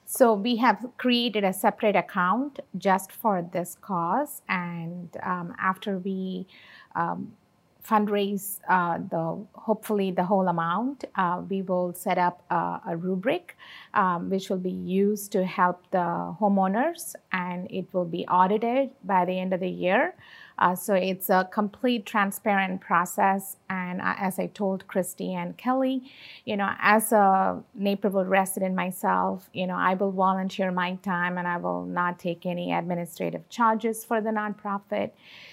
So 0.05 0.35
we 0.35 0.57
have 0.57 0.85
created 0.97 1.45
a 1.45 1.53
separate 1.53 1.95
account 1.95 2.59
just 2.77 3.13
for 3.13 3.49
this 3.53 3.77
cause, 3.81 4.43
and 4.49 5.09
um, 5.23 5.55
after 5.59 5.99
we 5.99 6.49
um, 6.97 7.33
fundraise 7.83 8.59
uh, 8.69 8.99
the 8.99 9.45
hopefully 9.55 10.11
the 10.11 10.25
whole 10.25 10.49
amount, 10.49 11.05
uh, 11.17 11.43
we 11.49 11.63
will 11.63 11.93
set 11.95 12.19
up 12.19 12.43
a, 12.51 12.81
a 12.89 12.97
rubric 12.97 13.57
um, 13.95 14.31
which 14.31 14.51
will 14.51 14.59
be 14.59 14.71
used 14.71 15.33
to 15.33 15.45
help 15.45 15.91
the 15.91 16.35
homeowners, 16.41 17.15
and 17.33 17.71
it 17.71 17.93
will 17.93 18.05
be 18.05 18.27
audited 18.27 18.91
by 19.05 19.25
the 19.25 19.39
end 19.39 19.53
of 19.53 19.61
the 19.61 19.69
year. 19.69 20.15
Uh, 20.61 20.75
so 20.75 20.95
it's 20.95 21.31
a 21.31 21.49
complete 21.51 22.05
transparent 22.05 22.81
process. 22.81 23.57
And 23.71 24.01
uh, 24.01 24.15
as 24.19 24.39
I 24.39 24.47
told 24.47 24.87
Christy 24.87 25.33
and 25.35 25.57
Kelly, 25.57 26.03
you 26.45 26.57
know, 26.57 26.71
as 26.81 27.13
a 27.13 27.63
Naperville 27.75 28.27
resident 28.27 28.75
myself, 28.75 29.49
you 29.55 29.67
know, 29.67 29.77
I 29.77 29.95
will 29.95 30.13
volunteer 30.13 30.71
my 30.71 30.97
time 30.97 31.39
and 31.39 31.49
I 31.49 31.57
will 31.57 31.87
not 31.87 32.19
take 32.19 32.45
any 32.45 32.73
administrative 32.73 33.49
charges 33.49 34.05
for 34.05 34.21
the 34.21 34.31
nonprofit. 34.31 35.13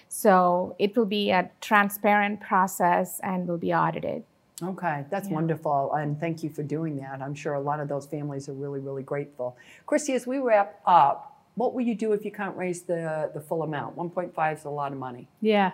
So 0.09 0.75
it 0.77 0.95
will 0.97 1.05
be 1.05 1.31
a 1.31 1.51
transparent 1.61 2.41
process 2.41 3.19
and 3.23 3.47
will 3.47 3.57
be 3.57 3.73
audited. 3.73 4.23
Okay, 4.61 5.05
that's 5.11 5.29
Yeah. 5.29 5.35
wonderful, 5.35 5.93
and 5.93 6.19
thank 6.19 6.41
you 6.41 6.49
for 6.49 6.63
doing 6.63 6.97
that. 6.97 7.21
I'm 7.21 7.35
sure 7.35 7.53
a 7.53 7.59
lot 7.59 7.79
of 7.79 7.87
those 7.87 8.07
families 8.07 8.49
are 8.49 8.53
really, 8.53 8.79
really 8.79 9.03
grateful. 9.03 9.55
Christy, 9.85 10.13
as 10.13 10.25
we 10.25 10.39
wrap 10.39 10.81
up, 10.85 11.37
what 11.57 11.73
will 11.73 11.81
you 11.81 11.95
do 11.95 12.13
if 12.13 12.23
you 12.23 12.31
can't 12.31 12.55
raise 12.55 12.83
the, 12.83 13.31
the 13.33 13.41
full 13.41 13.63
amount? 13.63 13.97
1.5 13.97 14.57
is 14.57 14.65
a 14.65 14.69
lot 14.69 14.91
of 14.91 14.99
money. 14.99 15.27
Yeah. 15.41 15.71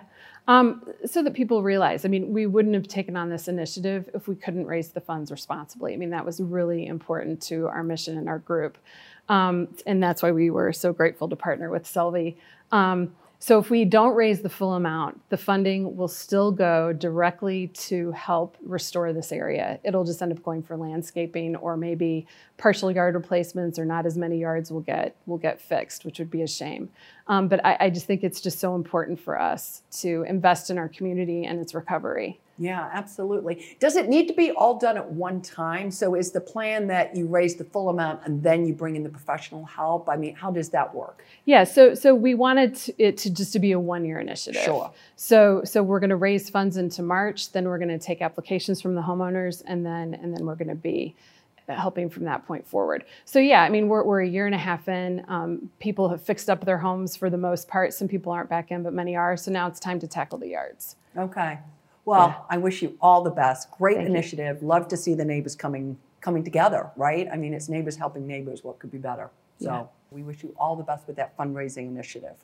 Um, 0.48 0.82
so 1.04 1.22
that 1.22 1.34
people 1.34 1.62
realize, 1.62 2.06
I 2.06 2.08
mean, 2.08 2.32
we 2.32 2.46
wouldn't 2.46 2.74
have 2.74 2.88
taken 2.88 3.16
on 3.16 3.28
this 3.28 3.48
initiative 3.48 4.08
if 4.14 4.26
we 4.26 4.34
couldn't 4.34 4.66
raise 4.66 4.88
the 4.88 5.00
funds 5.00 5.30
responsibly. 5.30 5.92
I 5.92 5.98
mean, 5.98 6.10
that 6.10 6.24
was 6.24 6.40
really 6.40 6.86
important 6.86 7.40
to 7.42 7.68
our 7.68 7.82
mission 7.82 8.16
and 8.16 8.30
our 8.30 8.38
group. 8.38 8.78
Um, 9.28 9.68
and 9.84 10.02
that's 10.02 10.22
why 10.22 10.32
we 10.32 10.48
were 10.48 10.72
so 10.72 10.92
grateful 10.94 11.28
to 11.28 11.36
partner 11.36 11.70
with 11.70 11.84
Selvi. 11.84 12.36
Um, 12.72 13.14
so 13.44 13.58
if 13.58 13.68
we 13.68 13.84
don't 13.84 14.14
raise 14.14 14.40
the 14.40 14.48
full 14.48 14.72
amount, 14.72 15.20
the 15.28 15.36
funding 15.36 15.98
will 15.98 16.08
still 16.08 16.50
go 16.50 16.94
directly 16.94 17.66
to 17.74 18.10
help 18.12 18.56
restore 18.64 19.12
this 19.12 19.32
area. 19.32 19.78
It'll 19.84 20.02
just 20.02 20.22
end 20.22 20.32
up 20.32 20.42
going 20.42 20.62
for 20.62 20.78
landscaping 20.78 21.54
or 21.56 21.76
maybe 21.76 22.26
partial 22.56 22.90
yard 22.90 23.14
replacements 23.14 23.78
or 23.78 23.84
not 23.84 24.06
as 24.06 24.16
many 24.16 24.38
yards 24.38 24.72
will 24.72 24.80
get 24.80 25.14
will 25.26 25.36
get 25.36 25.60
fixed, 25.60 26.06
which 26.06 26.18
would 26.18 26.30
be 26.30 26.40
a 26.40 26.46
shame. 26.46 26.88
Um, 27.26 27.48
but 27.48 27.62
I, 27.66 27.76
I 27.80 27.90
just 27.90 28.06
think 28.06 28.24
it's 28.24 28.40
just 28.40 28.60
so 28.60 28.76
important 28.76 29.20
for 29.20 29.38
us 29.38 29.82
to 30.00 30.24
invest 30.26 30.70
in 30.70 30.78
our 30.78 30.88
community 30.88 31.44
and 31.44 31.60
its 31.60 31.74
recovery. 31.74 32.40
Yeah, 32.56 32.88
absolutely. 32.92 33.76
Does 33.80 33.96
it 33.96 34.08
need 34.08 34.28
to 34.28 34.34
be 34.34 34.52
all 34.52 34.78
done 34.78 34.96
at 34.96 35.10
one 35.10 35.40
time? 35.40 35.90
So 35.90 36.14
is 36.14 36.30
the 36.30 36.40
plan 36.40 36.86
that 36.86 37.16
you 37.16 37.26
raise 37.26 37.56
the 37.56 37.64
full 37.64 37.88
amount 37.88 38.20
and 38.24 38.42
then 38.42 38.64
you 38.64 38.72
bring 38.72 38.94
in 38.94 39.02
the 39.02 39.08
professional 39.08 39.64
help? 39.64 40.08
I 40.08 40.16
mean, 40.16 40.34
how 40.34 40.52
does 40.52 40.68
that 40.70 40.94
work? 40.94 41.24
Yeah, 41.46 41.64
so 41.64 41.94
so 41.94 42.14
we 42.14 42.34
wanted 42.34 42.78
it 42.98 43.16
to 43.18 43.30
just 43.30 43.52
to 43.54 43.58
be 43.58 43.72
a 43.72 43.80
one 43.80 44.04
year 44.04 44.20
initiative. 44.20 44.62
Sure. 44.62 44.92
So 45.16 45.62
so 45.64 45.82
we're 45.82 46.00
going 46.00 46.10
to 46.10 46.16
raise 46.16 46.48
funds 46.48 46.76
into 46.76 47.02
March, 47.02 47.50
then 47.52 47.64
we're 47.66 47.78
going 47.78 47.88
to 47.88 47.98
take 47.98 48.22
applications 48.22 48.80
from 48.80 48.94
the 48.94 49.02
homeowners, 49.02 49.62
and 49.66 49.84
then 49.84 50.14
and 50.14 50.32
then 50.32 50.46
we're 50.46 50.56
going 50.56 50.68
to 50.68 50.74
be 50.74 51.16
helping 51.68 52.10
from 52.10 52.24
that 52.24 52.46
point 52.46 52.66
forward. 52.66 53.04
So 53.24 53.38
yeah, 53.40 53.62
I 53.62 53.68
mean 53.68 53.88
we're 53.88 54.04
we're 54.04 54.22
a 54.22 54.28
year 54.28 54.46
and 54.46 54.54
a 54.54 54.58
half 54.58 54.86
in. 54.88 55.24
Um, 55.26 55.70
people 55.80 56.08
have 56.10 56.22
fixed 56.22 56.48
up 56.48 56.64
their 56.64 56.78
homes 56.78 57.16
for 57.16 57.30
the 57.30 57.38
most 57.38 57.66
part. 57.66 57.92
Some 57.92 58.06
people 58.06 58.30
aren't 58.30 58.50
back 58.50 58.70
in, 58.70 58.84
but 58.84 58.92
many 58.92 59.16
are. 59.16 59.36
So 59.36 59.50
now 59.50 59.66
it's 59.66 59.80
time 59.80 59.98
to 60.00 60.06
tackle 60.06 60.38
the 60.38 60.48
yards. 60.48 60.96
Okay. 61.16 61.58
Well, 62.04 62.46
I 62.50 62.58
wish 62.58 62.82
you 62.82 62.96
all 63.00 63.22
the 63.22 63.30
best. 63.30 63.70
Great 63.70 63.96
Thank 63.96 64.08
you. 64.08 64.14
initiative. 64.14 64.62
Love 64.62 64.88
to 64.88 64.96
see 64.96 65.14
the 65.14 65.24
neighbors 65.24 65.56
coming 65.56 65.98
coming 66.20 66.42
together, 66.42 66.90
right? 66.96 67.28
I 67.30 67.36
mean, 67.36 67.52
it's 67.52 67.68
neighbors 67.68 67.96
helping 67.96 68.26
neighbors. 68.26 68.64
What 68.64 68.78
could 68.78 68.90
be 68.90 68.96
better? 68.96 69.30
So 69.58 69.66
Yeah. 69.66 69.84
we 70.10 70.22
wish 70.22 70.42
you 70.42 70.54
all 70.58 70.74
the 70.74 70.82
best 70.82 71.06
with 71.06 71.16
that 71.16 71.36
fundraising 71.36 71.86
initiative. 71.86 72.36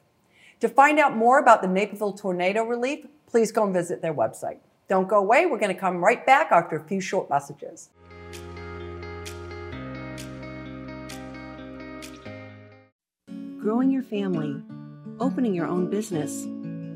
To 0.60 0.68
find 0.68 0.98
out 0.98 1.16
more 1.16 1.38
about 1.38 1.62
the 1.62 1.68
Naperville 1.68 2.12
tornado 2.12 2.62
relief, 2.64 3.06
please 3.26 3.50
go 3.52 3.64
and 3.64 3.72
visit 3.72 4.02
their 4.02 4.12
website. 4.12 4.58
Don't 4.88 5.08
go 5.08 5.16
away. 5.16 5.46
We're 5.46 5.58
going 5.58 5.74
to 5.74 5.80
come 5.80 6.04
right 6.04 6.26
back 6.26 6.52
after 6.52 6.76
a 6.76 6.82
few 6.82 7.00
short 7.00 7.30
messages. 7.30 7.88
growing 13.60 13.90
your 13.90 14.02
family, 14.02 14.56
opening 15.20 15.54
your 15.54 15.66
own 15.66 15.90
business, 15.90 16.46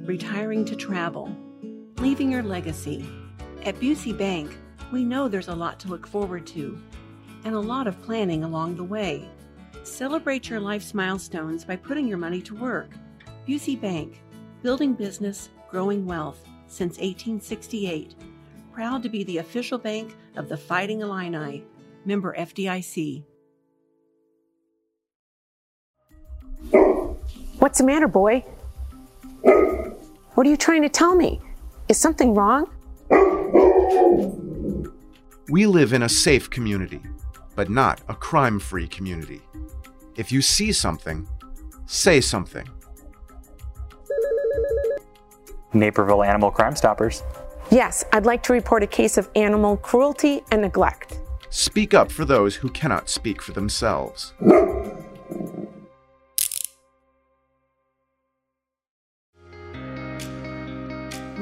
retiring 0.09 0.64
to 0.64 0.74
travel, 0.74 1.29
leaving 1.98 2.30
your 2.30 2.42
legacy. 2.42 3.09
At 3.64 3.78
Busey 3.80 4.16
Bank, 4.16 4.57
we 4.92 5.04
know 5.04 5.28
there's 5.28 5.48
a 5.48 5.54
lot 5.54 5.78
to 5.80 5.88
look 5.88 6.07
forward 6.07 6.46
to 6.48 6.78
and 7.44 7.54
a 7.54 7.61
lot 7.61 7.87
of 7.87 8.00
planning 8.02 8.44
along 8.44 8.76
the 8.76 8.85
way. 8.85 9.28
Celebrate 9.83 10.48
your 10.48 10.61
life's 10.61 10.94
milestones 10.94 11.64
by 11.64 11.76
putting 11.76 12.09
your 12.09 12.18
money 12.18 12.40
to 12.42 12.54
work. 12.54 12.90
Busey 13.46 13.80
Bank, 13.80 14.22
building 14.62 14.94
business, 14.94 15.50
growing 15.70 16.07
wealth 16.07 16.42
since 16.68 16.96
1868. 16.96 18.14
Proud 18.72 19.02
to 19.02 19.09
be 19.09 19.24
the 19.24 19.38
official 19.38 19.78
bank 19.78 20.16
of 20.37 20.48
the 20.48 20.57
Fighting 20.57 21.02
Illini, 21.02 21.64
member 22.04 22.35
FDIC. 22.37 23.22
What's 27.59 27.78
the 27.78 27.85
matter, 27.85 28.09
boy? 28.09 28.40
What 30.35 30.46
are 30.46 30.50
you 30.50 30.57
trying 30.57 30.83
to 30.83 30.88
tell 30.88 31.14
me? 31.14 31.40
Is 31.88 31.99
something 31.99 32.35
wrong? 32.35 32.70
We 35.51 35.66
live 35.66 35.92
in 35.92 36.03
a 36.03 36.09
safe 36.09 36.49
community, 36.49 37.03
but 37.55 37.68
not 37.68 38.01
a 38.09 38.14
crime 38.14 38.59
free 38.59 38.88
community. 38.88 39.42
If 40.16 40.33
you 40.33 40.40
see 40.40 40.73
something, 40.73 41.29
say 41.87 42.23
something. 42.23 42.66
Naperville 45.75 46.23
Animal 46.23 46.51
Crime 46.51 46.75
Stoppers. 46.75 47.23
Yes, 47.70 48.05
I'd 48.12 48.25
like 48.25 48.42
to 48.44 48.53
report 48.55 48.83
a 48.83 48.87
case 48.87 49.18
of 49.18 49.29
animal 49.35 49.77
cruelty 49.77 50.42
and 50.51 50.62
neglect. 50.62 51.20
Speak 51.51 51.92
up 51.92 52.11
for 52.11 52.25
those 52.25 52.57
who 52.57 52.70
cannot 52.70 53.11
speak 53.11 53.42
for 53.42 53.53
themselves. 53.53 54.33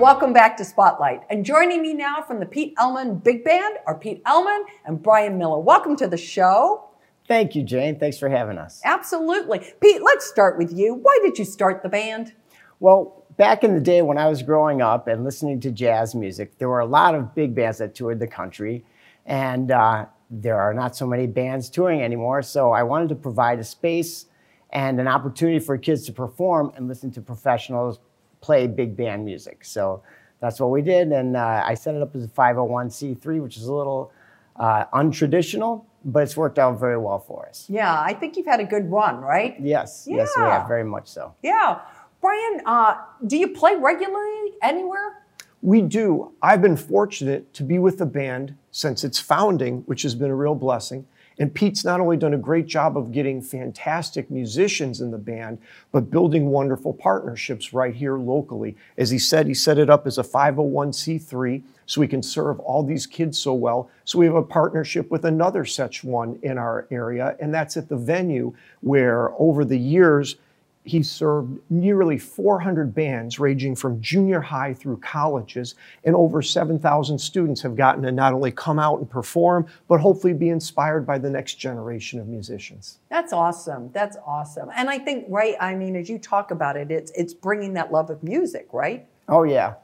Welcome 0.02 0.32
back 0.32 0.56
to 0.56 0.64
Spotlight. 0.64 1.22
And 1.30 1.44
joining 1.44 1.80
me 1.80 1.94
now 1.94 2.22
from 2.22 2.40
the 2.40 2.44
Pete 2.44 2.74
Elman 2.76 3.18
Big 3.18 3.44
Band 3.44 3.76
are 3.86 3.96
Pete 3.96 4.20
Elman 4.26 4.64
and 4.84 5.00
Brian 5.00 5.38
Miller. 5.38 5.60
Welcome 5.60 5.94
to 5.98 6.08
the 6.08 6.16
show. 6.16 6.88
Thank 7.28 7.54
you, 7.54 7.62
Jane. 7.62 8.00
Thanks 8.00 8.18
for 8.18 8.28
having 8.28 8.58
us. 8.58 8.80
Absolutely. 8.84 9.60
Pete, 9.80 10.02
let's 10.02 10.26
start 10.26 10.58
with 10.58 10.76
you. 10.76 10.94
Why 10.94 11.16
did 11.22 11.38
you 11.38 11.44
start 11.44 11.84
the 11.84 11.88
band? 11.88 12.32
Well, 12.80 13.26
back 13.36 13.62
in 13.62 13.74
the 13.74 13.80
day 13.80 14.02
when 14.02 14.18
I 14.18 14.26
was 14.26 14.42
growing 14.42 14.82
up 14.82 15.06
and 15.06 15.22
listening 15.22 15.60
to 15.60 15.70
jazz 15.70 16.16
music, 16.16 16.58
there 16.58 16.68
were 16.68 16.80
a 16.80 16.84
lot 16.84 17.14
of 17.14 17.32
big 17.36 17.54
bands 17.54 17.78
that 17.78 17.94
toured 17.94 18.18
the 18.18 18.26
country, 18.26 18.84
and 19.24 19.70
uh, 19.70 20.06
there 20.28 20.60
are 20.60 20.74
not 20.74 20.96
so 20.96 21.06
many 21.06 21.28
bands 21.28 21.70
touring 21.70 22.02
anymore. 22.02 22.42
So 22.42 22.72
I 22.72 22.82
wanted 22.82 23.08
to 23.10 23.14
provide 23.14 23.60
a 23.60 23.64
space 23.64 24.26
and 24.70 24.98
an 24.98 25.06
opportunity 25.06 25.60
for 25.60 25.78
kids 25.78 26.06
to 26.06 26.12
perform 26.12 26.72
and 26.74 26.88
listen 26.88 27.12
to 27.12 27.20
professionals 27.20 28.00
play 28.42 28.66
big 28.66 28.94
band 28.96 29.24
music. 29.24 29.64
So 29.64 30.02
that's 30.40 30.60
what 30.60 30.70
we 30.70 30.82
did, 30.82 31.12
and 31.12 31.36
uh, 31.36 31.62
I 31.64 31.74
set 31.74 31.94
it 31.94 32.02
up 32.02 32.14
as 32.14 32.24
a 32.24 32.28
501c3, 32.28 33.40
which 33.40 33.56
is 33.56 33.66
a 33.66 33.72
little 33.72 34.12
uh, 34.56 34.84
untraditional, 34.92 35.84
but 36.04 36.24
it's 36.24 36.36
worked 36.36 36.58
out 36.58 36.78
very 36.78 36.98
well 36.98 37.20
for 37.20 37.48
us. 37.48 37.64
Yeah, 37.70 37.98
I 37.98 38.12
think 38.12 38.36
you've 38.36 38.46
had 38.46 38.60
a 38.60 38.64
good 38.64 38.90
run, 38.90 39.20
right? 39.20 39.56
Yes, 39.60 40.06
yes, 40.10 40.30
we 40.36 40.42
have 40.42 40.68
very 40.68 40.84
much 40.84 41.06
so. 41.08 41.34
Yeah. 41.42 41.80
Brian, 42.20 42.60
uh, 42.66 42.96
do 43.26 43.36
you 43.36 43.48
play 43.48 43.74
regularly 43.76 44.52
anywhere? 44.62 45.24
We 45.60 45.80
do. 45.80 46.32
I've 46.42 46.60
been 46.60 46.76
fortunate 46.76 47.52
to 47.54 47.62
be 47.62 47.78
with 47.78 47.98
the 47.98 48.06
band 48.06 48.56
since 48.72 49.04
its 49.04 49.20
founding, 49.20 49.82
which 49.82 50.02
has 50.02 50.14
been 50.14 50.30
a 50.30 50.34
real 50.34 50.56
blessing. 50.56 51.06
And 51.38 51.54
Pete's 51.54 51.84
not 51.84 52.00
only 52.00 52.16
done 52.16 52.34
a 52.34 52.38
great 52.38 52.66
job 52.66 52.96
of 52.96 53.12
getting 53.12 53.40
fantastic 53.40 54.30
musicians 54.30 55.00
in 55.00 55.10
the 55.10 55.18
band, 55.18 55.58
but 55.90 56.10
building 56.10 56.50
wonderful 56.50 56.92
partnerships 56.92 57.72
right 57.72 57.94
here 57.94 58.18
locally. 58.18 58.76
As 58.98 59.10
he 59.10 59.18
said, 59.18 59.46
he 59.46 59.54
set 59.54 59.78
it 59.78 59.90
up 59.90 60.06
as 60.06 60.18
a 60.18 60.22
501c3 60.22 61.62
so 61.86 62.00
we 62.00 62.08
can 62.08 62.22
serve 62.22 62.60
all 62.60 62.82
these 62.82 63.06
kids 63.06 63.38
so 63.38 63.54
well. 63.54 63.90
So 64.04 64.18
we 64.18 64.26
have 64.26 64.34
a 64.34 64.42
partnership 64.42 65.10
with 65.10 65.24
another 65.24 65.64
such 65.64 66.04
one 66.04 66.38
in 66.42 66.58
our 66.58 66.86
area, 66.90 67.36
and 67.40 67.52
that's 67.52 67.76
at 67.76 67.88
the 67.88 67.96
venue 67.96 68.54
where 68.80 69.30
over 69.38 69.64
the 69.64 69.78
years, 69.78 70.36
he 70.84 71.02
served 71.02 71.58
nearly 71.70 72.18
400 72.18 72.94
bands 72.94 73.38
ranging 73.38 73.76
from 73.76 74.00
junior 74.00 74.40
high 74.40 74.74
through 74.74 74.96
colleges, 74.98 75.76
and 76.04 76.16
over 76.16 76.42
7,000 76.42 77.18
students 77.18 77.62
have 77.62 77.76
gotten 77.76 78.02
to 78.02 78.10
not 78.10 78.32
only 78.32 78.50
come 78.50 78.78
out 78.78 78.98
and 78.98 79.08
perform, 79.08 79.66
but 79.86 80.00
hopefully 80.00 80.32
be 80.32 80.48
inspired 80.48 81.06
by 81.06 81.18
the 81.18 81.30
next 81.30 81.54
generation 81.54 82.18
of 82.18 82.26
musicians. 82.26 82.98
That's 83.10 83.32
awesome. 83.32 83.90
That's 83.92 84.16
awesome. 84.26 84.70
And 84.74 84.90
I 84.90 84.98
think, 84.98 85.26
right, 85.28 85.54
I 85.60 85.74
mean, 85.74 85.94
as 85.94 86.08
you 86.08 86.18
talk 86.18 86.50
about 86.50 86.76
it, 86.76 86.90
it's, 86.90 87.12
it's 87.12 87.32
bringing 87.32 87.74
that 87.74 87.92
love 87.92 88.10
of 88.10 88.22
music, 88.22 88.68
right? 88.72 89.06
Oh 89.28 89.44
yeah, 89.44 89.74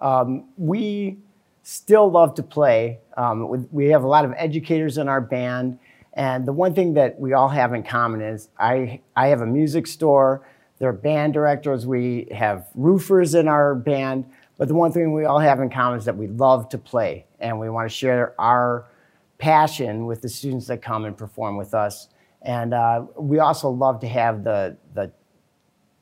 um, 0.00 0.46
we 0.56 1.18
still 1.62 2.10
love 2.10 2.34
to 2.34 2.42
play. 2.42 2.98
Um, 3.16 3.48
we, 3.48 3.58
we 3.70 3.86
have 3.86 4.02
a 4.02 4.08
lot 4.08 4.24
of 4.24 4.32
educators 4.36 4.98
in 4.98 5.08
our 5.08 5.20
band, 5.20 5.78
and 6.18 6.44
the 6.44 6.52
one 6.52 6.74
thing 6.74 6.94
that 6.94 7.18
we 7.20 7.32
all 7.32 7.48
have 7.48 7.72
in 7.72 7.84
common 7.84 8.20
is 8.20 8.48
I 8.58 9.00
I 9.14 9.28
have 9.28 9.40
a 9.40 9.46
music 9.46 9.86
store. 9.86 10.44
There 10.80 10.88
are 10.88 10.92
band 10.92 11.32
directors. 11.32 11.86
We 11.86 12.26
have 12.32 12.66
roofers 12.74 13.36
in 13.36 13.46
our 13.46 13.76
band. 13.76 14.24
But 14.58 14.66
the 14.66 14.74
one 14.74 14.90
thing 14.90 15.12
we 15.12 15.24
all 15.24 15.38
have 15.38 15.60
in 15.60 15.70
common 15.70 16.00
is 16.00 16.04
that 16.06 16.16
we 16.16 16.26
love 16.26 16.68
to 16.70 16.78
play, 16.78 17.26
and 17.38 17.60
we 17.60 17.70
want 17.70 17.88
to 17.88 17.96
share 17.96 18.34
our 18.40 18.86
passion 19.38 20.06
with 20.06 20.20
the 20.20 20.28
students 20.28 20.66
that 20.66 20.82
come 20.82 21.04
and 21.04 21.16
perform 21.16 21.56
with 21.56 21.72
us. 21.72 22.08
And 22.42 22.74
uh, 22.74 23.06
we 23.16 23.38
also 23.38 23.68
love 23.68 24.00
to 24.00 24.08
have 24.08 24.42
the 24.42 24.76
the 24.94 25.12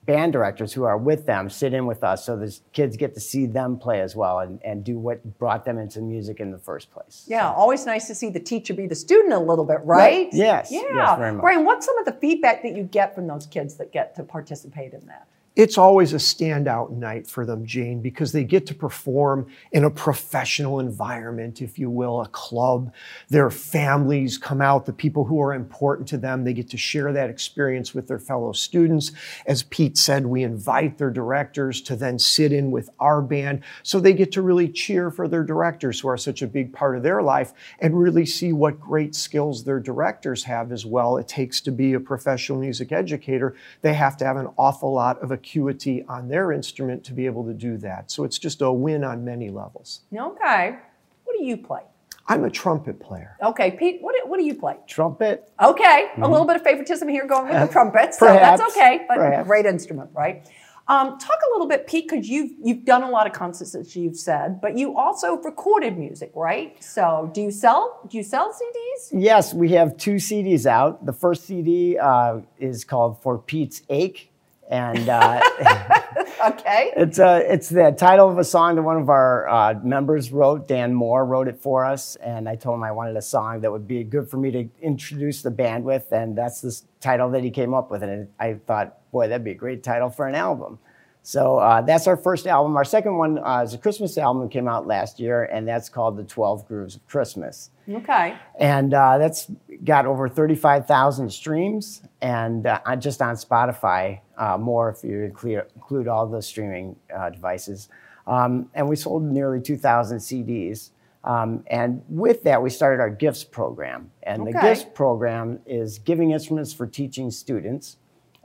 band 0.06 0.32
directors 0.32 0.72
who 0.72 0.84
are 0.84 0.96
with 0.96 1.26
them 1.26 1.50
sit 1.50 1.74
in 1.74 1.84
with 1.84 2.02
us 2.04 2.24
so 2.24 2.36
the 2.36 2.56
kids 2.72 2.96
get 2.96 3.12
to 3.14 3.20
see 3.20 3.44
them 3.46 3.76
play 3.78 4.00
as 4.00 4.14
well 4.16 4.38
and, 4.38 4.60
and 4.64 4.84
do 4.84 4.98
what 4.98 5.38
brought 5.38 5.64
them 5.64 5.78
into 5.78 6.00
music 6.00 6.38
in 6.40 6.50
the 6.52 6.58
first 6.58 6.90
place. 6.92 7.24
Yeah, 7.26 7.50
always 7.52 7.84
nice 7.84 8.06
to 8.06 8.14
see 8.14 8.30
the 8.30 8.40
teacher 8.40 8.72
be 8.72 8.86
the 8.86 8.94
student 8.94 9.32
a 9.34 9.38
little 9.38 9.64
bit, 9.64 9.80
right? 9.84 10.28
Yes, 10.32 10.70
Yeah. 10.70 10.82
yes. 10.94 11.18
Brian, 11.40 11.64
what's 11.64 11.84
some 11.84 11.98
of 11.98 12.04
the 12.04 12.12
feedback 12.12 12.62
that 12.62 12.76
you 12.76 12.84
get 12.84 13.14
from 13.14 13.26
those 13.26 13.46
kids 13.46 13.76
that 13.76 13.92
get 13.92 14.14
to 14.16 14.22
participate 14.22 14.92
in 14.94 15.04
that? 15.06 15.26
It's 15.56 15.78
always 15.78 16.12
a 16.12 16.16
standout 16.16 16.90
night 16.90 17.26
for 17.26 17.46
them, 17.46 17.64
Jane, 17.64 18.02
because 18.02 18.30
they 18.32 18.44
get 18.44 18.66
to 18.66 18.74
perform 18.74 19.46
in 19.72 19.84
a 19.84 19.90
professional 19.90 20.80
environment, 20.80 21.62
if 21.62 21.78
you 21.78 21.88
will, 21.88 22.20
a 22.20 22.28
club. 22.28 22.92
Their 23.30 23.48
families 23.48 24.36
come 24.36 24.60
out, 24.60 24.84
the 24.84 24.92
people 24.92 25.24
who 25.24 25.40
are 25.40 25.54
important 25.54 26.08
to 26.08 26.18
them, 26.18 26.44
they 26.44 26.52
get 26.52 26.68
to 26.70 26.76
share 26.76 27.10
that 27.10 27.30
experience 27.30 27.94
with 27.94 28.06
their 28.06 28.18
fellow 28.18 28.52
students. 28.52 29.12
As 29.46 29.62
Pete 29.62 29.96
said, 29.96 30.26
we 30.26 30.42
invite 30.42 30.98
their 30.98 31.10
directors 31.10 31.80
to 31.82 31.96
then 31.96 32.18
sit 32.18 32.52
in 32.52 32.70
with 32.70 32.90
our 33.00 33.22
band 33.22 33.62
so 33.82 33.98
they 33.98 34.12
get 34.12 34.32
to 34.32 34.42
really 34.42 34.68
cheer 34.68 35.10
for 35.10 35.26
their 35.26 35.42
directors 35.42 36.00
who 36.00 36.08
are 36.08 36.18
such 36.18 36.42
a 36.42 36.46
big 36.46 36.74
part 36.74 36.98
of 36.98 37.02
their 37.02 37.22
life 37.22 37.54
and 37.78 37.98
really 37.98 38.26
see 38.26 38.52
what 38.52 38.78
great 38.78 39.14
skills 39.14 39.64
their 39.64 39.80
directors 39.80 40.44
have 40.44 40.70
as 40.70 40.84
well. 40.84 41.16
It 41.16 41.28
takes 41.28 41.62
to 41.62 41.70
be 41.70 41.94
a 41.94 42.00
professional 42.00 42.58
music 42.58 42.92
educator. 42.92 43.56
They 43.80 43.94
have 43.94 44.18
to 44.18 44.26
have 44.26 44.36
an 44.36 44.50
awful 44.58 44.92
lot 44.92 45.18
of 45.22 45.30
acuity 45.46 46.04
on 46.08 46.28
their 46.28 46.50
instrument 46.50 47.04
to 47.04 47.12
be 47.12 47.24
able 47.24 47.44
to 47.44 47.54
do 47.54 47.76
that. 47.78 48.10
So 48.10 48.24
it's 48.24 48.38
just 48.38 48.62
a 48.62 48.72
win 48.72 49.04
on 49.04 49.24
many 49.24 49.48
levels. 49.48 50.00
Okay. 50.12 50.76
What 51.24 51.36
do 51.38 51.44
you 51.44 51.56
play? 51.56 51.82
I'm 52.28 52.42
a 52.42 52.50
trumpet 52.50 52.98
player. 52.98 53.36
Okay, 53.40 53.70
Pete, 53.70 53.98
what 54.00 54.16
do, 54.16 54.28
what 54.28 54.38
do 54.38 54.44
you 54.44 54.54
play? 54.54 54.74
Trumpet. 54.88 55.48
Okay, 55.62 56.08
a 56.16 56.28
little 56.28 56.44
bit 56.44 56.56
of 56.56 56.62
favoritism 56.62 57.06
here 57.06 57.24
going 57.24 57.48
with 57.48 57.68
the 57.68 57.72
trumpet, 57.72 58.14
so 58.14 58.26
perhaps, 58.26 58.60
that's 58.60 58.76
okay, 58.76 59.04
but 59.06 59.18
perhaps. 59.18 59.46
great 59.46 59.64
instrument, 59.64 60.10
right? 60.12 60.44
Um, 60.88 61.18
talk 61.18 61.38
a 61.48 61.52
little 61.52 61.68
bit, 61.68 61.86
Pete, 61.86 62.08
because 62.08 62.28
you've 62.28 62.50
you've 62.60 62.84
done 62.84 63.04
a 63.04 63.10
lot 63.10 63.28
of 63.28 63.32
concerts, 63.32 63.76
as 63.76 63.94
you've 63.94 64.16
said, 64.16 64.60
but 64.60 64.76
you 64.76 64.96
also 64.96 65.36
recorded 65.36 65.96
music, 65.98 66.32
right? 66.34 66.82
So, 66.82 67.30
do 67.32 67.42
you 67.42 67.52
sell? 67.52 68.00
Do 68.08 68.16
you 68.16 68.24
sell 68.24 68.52
CDs? 68.52 69.20
Yes, 69.20 69.54
we 69.54 69.70
have 69.72 69.96
two 69.96 70.16
CDs 70.16 70.66
out. 70.66 71.06
The 71.06 71.12
first 71.12 71.44
CD 71.44 71.96
uh, 71.96 72.40
is 72.58 72.84
called 72.84 73.22
For 73.22 73.38
Pete's 73.38 73.82
Sake. 73.88 74.32
And 74.70 75.08
uh, 75.08 75.40
Okay. 76.44 76.92
it's, 76.96 77.18
uh, 77.18 77.40
it's 77.44 77.68
the 77.68 77.94
title 77.96 78.28
of 78.30 78.38
a 78.38 78.44
song 78.44 78.76
that 78.76 78.82
one 78.82 78.96
of 78.98 79.08
our 79.08 79.48
uh, 79.48 79.74
members 79.82 80.32
wrote. 80.32 80.68
Dan 80.68 80.92
Moore 80.92 81.24
wrote 81.24 81.48
it 81.48 81.58
for 81.58 81.84
us. 81.84 82.16
And 82.16 82.48
I 82.48 82.56
told 82.56 82.76
him 82.76 82.82
I 82.82 82.92
wanted 82.92 83.16
a 83.16 83.22
song 83.22 83.60
that 83.62 83.72
would 83.72 83.88
be 83.88 84.04
good 84.04 84.28
for 84.28 84.36
me 84.36 84.50
to 84.50 84.68
introduce 84.82 85.42
the 85.42 85.50
band 85.50 85.84
with. 85.84 86.12
And 86.12 86.36
that's 86.36 86.60
the 86.60 86.78
title 87.00 87.30
that 87.30 87.42
he 87.42 87.50
came 87.50 87.74
up 87.74 87.90
with. 87.90 88.02
And 88.02 88.28
I 88.38 88.54
thought, 88.54 89.10
boy, 89.12 89.28
that'd 89.28 89.44
be 89.44 89.52
a 89.52 89.54
great 89.54 89.82
title 89.82 90.10
for 90.10 90.26
an 90.26 90.34
album. 90.34 90.78
So 91.26 91.58
uh, 91.58 91.80
that's 91.80 92.06
our 92.06 92.16
first 92.16 92.46
album. 92.46 92.76
Our 92.76 92.84
second 92.84 93.16
one 93.16 93.40
uh, 93.40 93.62
is 93.64 93.74
a 93.74 93.78
Christmas 93.78 94.16
album 94.16 94.42
that 94.44 94.52
came 94.52 94.68
out 94.68 94.86
last 94.86 95.18
year, 95.18 95.42
and 95.42 95.66
that's 95.66 95.88
called 95.88 96.16
The 96.16 96.22
12 96.22 96.68
Grooves 96.68 96.94
of 96.94 97.04
Christmas. 97.08 97.70
Okay. 97.90 98.36
And 98.60 98.94
uh, 98.94 99.18
that's 99.18 99.50
got 99.82 100.06
over 100.06 100.28
35,000 100.28 101.28
streams, 101.28 102.02
and 102.20 102.68
uh, 102.68 102.94
just 102.94 103.20
on 103.20 103.34
Spotify, 103.34 104.20
uh, 104.38 104.56
more 104.56 104.88
if 104.88 105.02
you 105.02 105.24
include, 105.24 105.64
include 105.74 106.06
all 106.06 106.28
the 106.28 106.40
streaming 106.40 106.94
uh, 107.12 107.30
devices. 107.30 107.88
Um, 108.28 108.70
and 108.72 108.88
we 108.88 108.94
sold 108.94 109.24
nearly 109.24 109.60
2,000 109.60 110.18
CDs. 110.18 110.90
Um, 111.24 111.64
and 111.66 112.04
with 112.08 112.44
that, 112.44 112.62
we 112.62 112.70
started 112.70 113.00
our 113.00 113.10
gifts 113.10 113.42
program. 113.42 114.12
And 114.22 114.46
the 114.46 114.52
gifts 114.52 114.84
program 114.94 115.58
is 115.66 115.98
giving 115.98 116.30
instruments 116.30 116.72
for 116.72 116.86
teaching 116.86 117.32
students. 117.32 117.96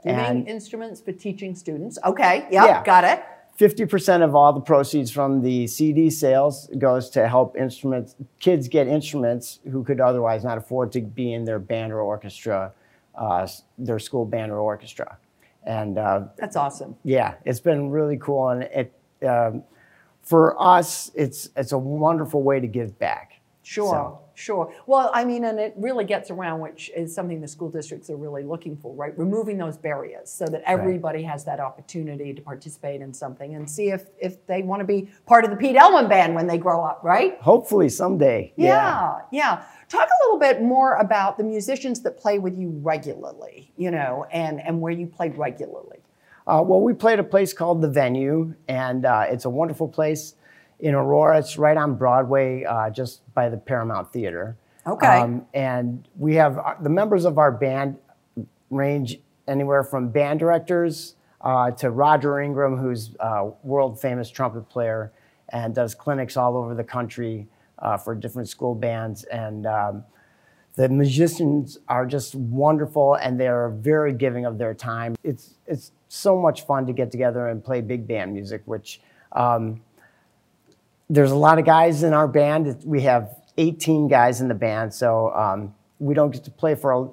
Giving 0.04 0.18
And 0.18 0.48
instruments 0.48 1.00
for 1.00 1.12
teaching 1.12 1.54
students. 1.54 1.98
Okay. 2.04 2.46
Yep. 2.50 2.50
Yeah. 2.50 2.84
Got 2.84 3.04
it. 3.04 3.24
50% 3.58 4.22
of 4.24 4.34
all 4.34 4.52
the 4.52 4.60
proceeds 4.60 5.10
from 5.10 5.42
the 5.42 5.66
CD 5.66 6.08
sales 6.10 6.68
goes 6.78 7.10
to 7.10 7.28
help 7.28 7.56
instruments 7.56 8.16
kids 8.40 8.66
get 8.66 8.88
instruments 8.88 9.60
who 9.70 9.84
could 9.84 10.00
otherwise 10.00 10.42
not 10.42 10.56
afford 10.56 10.90
to 10.92 11.00
be 11.02 11.32
in 11.34 11.44
their 11.44 11.58
band 11.58 11.92
or 11.92 12.00
orchestra, 12.00 12.72
uh, 13.14 13.46
their 13.78 13.98
school 13.98 14.24
band 14.24 14.50
or 14.50 14.58
orchestra. 14.58 15.18
And 15.64 15.98
uh, 15.98 16.24
That's 16.38 16.56
awesome. 16.56 16.96
yeah, 17.04 17.34
it's 17.44 17.60
been 17.60 17.90
really 17.90 18.16
cool, 18.16 18.48
and 18.48 18.62
it 18.64 18.92
um, 19.24 19.62
for 20.22 20.60
us, 20.60 21.10
it's 21.14 21.50
it's 21.56 21.72
a 21.72 21.78
wonderful 21.78 22.42
way 22.42 22.58
to 22.58 22.66
give 22.66 22.98
back. 22.98 23.40
Sure, 23.64 23.90
So- 23.90 24.18
sure. 24.34 24.72
Well, 24.86 25.10
I 25.14 25.24
mean, 25.24 25.44
and 25.44 25.58
it 25.60 25.74
really 25.76 26.04
gets 26.04 26.30
around, 26.32 26.60
which 26.60 26.90
is 26.96 27.14
something 27.14 27.40
the 27.40 27.46
school 27.46 27.70
districts 27.70 28.10
are 28.10 28.16
really 28.16 28.42
looking 28.42 28.76
for, 28.76 28.92
right? 28.94 29.16
Removing 29.16 29.56
those 29.56 29.76
barriers 29.76 30.30
so 30.30 30.46
that 30.46 30.62
everybody 30.66 31.22
has 31.22 31.44
that 31.44 31.60
opportunity 31.60 32.34
to 32.34 32.42
participate 32.42 33.00
in 33.00 33.14
something 33.14 33.54
and 33.54 33.70
see 33.70 33.90
if 33.90 34.08
if 34.18 34.44
they 34.46 34.62
want 34.62 34.80
to 34.80 34.84
be 34.84 35.08
part 35.26 35.44
of 35.44 35.50
the 35.50 35.56
Pete 35.56 35.76
Elman 35.76 36.08
band 36.08 36.34
when 36.34 36.48
they 36.48 36.58
grow 36.58 36.82
up, 36.82 37.00
right? 37.04 37.38
Hopefully 37.40 37.88
someday. 37.88 38.52
Yeah, 38.56 39.20
yeah. 39.30 39.62
Talk 39.88 40.08
a 40.08 40.24
little 40.26 40.40
bit 40.40 40.60
more 40.62 40.96
about 40.96 41.38
the 41.38 41.44
musicians 41.44 42.00
that 42.02 42.18
play 42.18 42.38
with 42.40 42.56
you 42.58 42.70
regularly, 42.82 43.72
you 43.76 43.90
know, 43.92 44.26
and 44.32 44.60
and 44.60 44.80
where 44.80 44.92
you 44.92 45.06
play 45.06 45.28
regularly. 45.28 45.98
Uh, 46.46 46.60
well, 46.66 46.80
we 46.80 46.92
played 46.92 47.20
a 47.20 47.24
place 47.24 47.52
called 47.52 47.80
The 47.80 47.88
Venue, 47.88 48.54
and 48.66 49.06
uh, 49.06 49.26
it's 49.28 49.44
a 49.44 49.50
wonderful 49.50 49.86
place. 49.86 50.34
In 50.82 50.94
Aurora. 50.94 51.38
It's 51.38 51.56
right 51.56 51.76
on 51.76 51.94
Broadway, 51.94 52.64
uh, 52.64 52.90
just 52.90 53.22
by 53.34 53.48
the 53.48 53.56
Paramount 53.56 54.12
Theater. 54.12 54.56
Okay. 54.86 55.06
Um, 55.06 55.46
and 55.54 56.06
we 56.18 56.34
have 56.34 56.58
uh, 56.58 56.74
the 56.82 56.90
members 56.90 57.24
of 57.24 57.38
our 57.38 57.52
band 57.52 57.96
range 58.68 59.18
anywhere 59.46 59.84
from 59.84 60.08
band 60.08 60.40
directors 60.40 61.14
uh, 61.40 61.70
to 61.70 61.90
Roger 61.90 62.40
Ingram, 62.40 62.76
who's 62.76 63.14
a 63.20 63.50
world 63.62 64.00
famous 64.00 64.28
trumpet 64.28 64.68
player 64.68 65.12
and 65.50 65.74
does 65.74 65.94
clinics 65.94 66.36
all 66.36 66.56
over 66.56 66.74
the 66.74 66.84
country 66.84 67.46
uh, 67.78 67.96
for 67.96 68.14
different 68.14 68.48
school 68.48 68.74
bands. 68.74 69.22
And 69.24 69.66
um, 69.66 70.04
the 70.74 70.88
musicians 70.88 71.78
are 71.86 72.06
just 72.06 72.34
wonderful 72.34 73.14
and 73.14 73.38
they're 73.38 73.70
very 73.70 74.12
giving 74.12 74.46
of 74.46 74.58
their 74.58 74.74
time. 74.74 75.14
It's, 75.22 75.54
it's 75.66 75.92
so 76.08 76.36
much 76.36 76.66
fun 76.66 76.86
to 76.86 76.92
get 76.92 77.12
together 77.12 77.48
and 77.48 77.62
play 77.62 77.82
big 77.82 78.08
band 78.08 78.32
music, 78.32 78.62
which 78.64 79.00
um, 79.32 79.80
there's 81.08 81.30
a 81.30 81.36
lot 81.36 81.58
of 81.58 81.64
guys 81.64 82.02
in 82.02 82.12
our 82.12 82.28
band. 82.28 82.82
We 82.84 83.02
have 83.02 83.36
18 83.58 84.08
guys 84.08 84.40
in 84.40 84.48
the 84.48 84.54
band, 84.54 84.94
so 84.94 85.32
um, 85.34 85.74
we 85.98 86.14
don't 86.14 86.30
get 86.30 86.44
to 86.44 86.50
play 86.50 86.74
for 86.74 87.12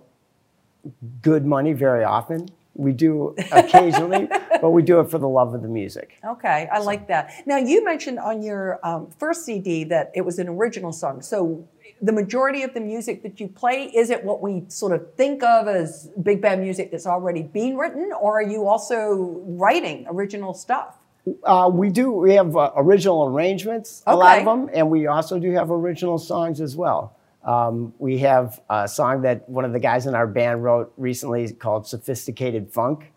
good 1.22 1.46
money 1.46 1.74
very 1.74 2.04
often. 2.04 2.50
We 2.76 2.94
do 2.94 3.36
occasionally, 3.52 4.30
but 4.62 4.72
we 4.72 4.84
do 4.84 5.02
it 5.02 5.12
for 5.12 5.18
the 5.18 5.28
love 5.28 5.54
of 5.54 5.62
the 5.62 5.68
music. 5.68 6.18
Okay, 6.26 6.70
I 6.72 6.80
so. 6.80 6.86
like 6.86 7.08
that. 7.10 7.44
Now, 7.46 7.58
you 7.58 7.84
mentioned 7.84 8.20
on 8.20 8.42
your 8.42 8.80
um, 8.84 9.10
first 9.18 9.46
CD 9.46 9.84
that 9.86 10.12
it 10.16 10.22
was 10.22 10.40
an 10.40 10.48
original 10.48 10.94
song. 10.94 11.22
So, 11.22 11.68
the 12.02 12.14
majority 12.14 12.64
of 12.64 12.74
the 12.74 12.80
music 12.80 13.24
that 13.24 13.42
you 13.42 13.50
play, 13.50 13.92
is 13.94 14.10
it 14.10 14.24
what 14.24 14.42
we 14.42 14.64
sort 14.70 14.94
of 14.94 15.14
think 15.16 15.44
of 15.44 15.68
as 15.68 16.10
big 16.24 16.42
band 16.42 16.62
music 16.62 16.92
that's 16.92 17.06
already 17.06 17.44
been 17.44 17.76
written, 17.76 18.14
or 18.14 18.40
are 18.40 18.48
you 18.50 18.66
also 18.66 19.42
writing 19.46 20.06
original 20.08 20.54
stuff? 20.54 20.99
Uh, 21.44 21.70
we 21.72 21.90
do. 21.90 22.12
We 22.12 22.34
have 22.36 22.56
uh, 22.56 22.72
original 22.76 23.26
arrangements, 23.26 24.04
okay. 24.08 24.14
a 24.14 24.18
lot 24.18 24.40
of 24.40 24.46
them, 24.46 24.70
and 24.74 24.90
we 24.90 25.08
also 25.08 25.40
do 25.40 25.52
have 25.52 25.70
original 25.70 26.18
songs 26.18 26.60
as 26.62 26.76
well. 26.76 27.16
Um, 27.44 27.94
we 28.00 28.20
have 28.20 28.60
a 28.70 28.88
song 28.88 29.22
that 29.22 29.48
one 29.48 29.66
of 29.66 29.74
the 29.74 29.80
guys 29.80 30.06
in 30.06 30.16
our 30.16 30.28
band 30.28 30.64
wrote 30.64 30.94
recently 30.98 31.52
called 31.54 31.88
Sophisticated 31.88 32.72
Funk. 32.72 33.12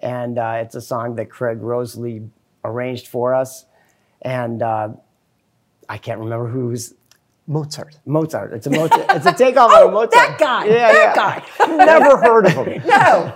And 0.00 0.38
uh, 0.38 0.58
it's 0.62 0.74
a 0.74 0.80
song 0.80 1.16
that 1.16 1.30
Craig 1.30 1.60
Roseley 1.60 2.28
arranged 2.64 3.08
for 3.08 3.34
us. 3.34 3.64
And 4.22 4.62
uh, 4.62 4.90
I 5.88 5.98
can't 5.98 6.20
remember 6.20 6.48
who's. 6.48 6.94
Mozart. 7.46 7.98
Mozart. 8.04 8.52
It's 8.52 8.66
a 8.66 8.70
Mozart. 8.70 9.06
It's 9.08 9.26
a 9.26 9.32
takeoff 9.32 9.70
oh, 9.74 9.86
on 9.86 9.94
Mozart. 9.94 10.12
That 10.12 10.36
guy. 10.38 10.66
Yeah, 10.66 10.92
that 10.92 11.16
yeah. 11.16 11.66
guy. 11.66 11.76
Never 11.76 12.16
heard 12.18 12.46
of 12.46 12.52
him. 12.52 12.82
no. 12.86 13.34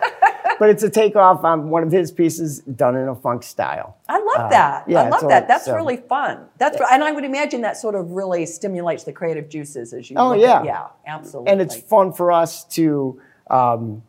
But 0.59 0.71
it's 0.71 0.83
a 0.83 0.91
takeoff 0.91 1.45
on 1.45 1.71
one 1.71 1.83
of 1.83 1.93
his 1.93 2.11
pieces 2.11 2.61
done 2.61 2.97
in 2.97 3.09
a 3.09 3.15
funk 3.15 3.43
style. 3.43 3.97
I 4.09 4.19
love 4.19 4.47
uh, 4.47 4.49
that. 4.49 4.89
Yeah, 4.89 5.03
I 5.03 5.09
love 5.09 5.29
that. 5.29 5.49
That's 5.49 5.67
so, 5.67 5.75
really 5.75 5.97
fun. 5.97 6.47
That's 6.59 6.79
yeah. 6.79 6.87
and 6.93 7.05
I 7.05 7.13
would 7.13 7.25
imagine 7.25 7.61
that 7.63 7.77
sort 7.77 7.95
of 7.95 8.11
really 8.11 8.47
stimulates 8.47 9.05
the 9.05 9.13
creative 9.13 9.49
juices 9.49 9.93
as 9.93 10.11
you. 10.11 10.17
Oh 10.19 10.35
yeah, 10.35 10.61
at, 10.61 10.65
yeah, 10.65 10.87
absolutely. 11.07 11.53
And 11.53 11.61
it's 11.61 11.77
fun 11.77 12.13
for 12.13 12.33
us 12.33 12.65
to 12.65 13.21
um, 13.51 14.03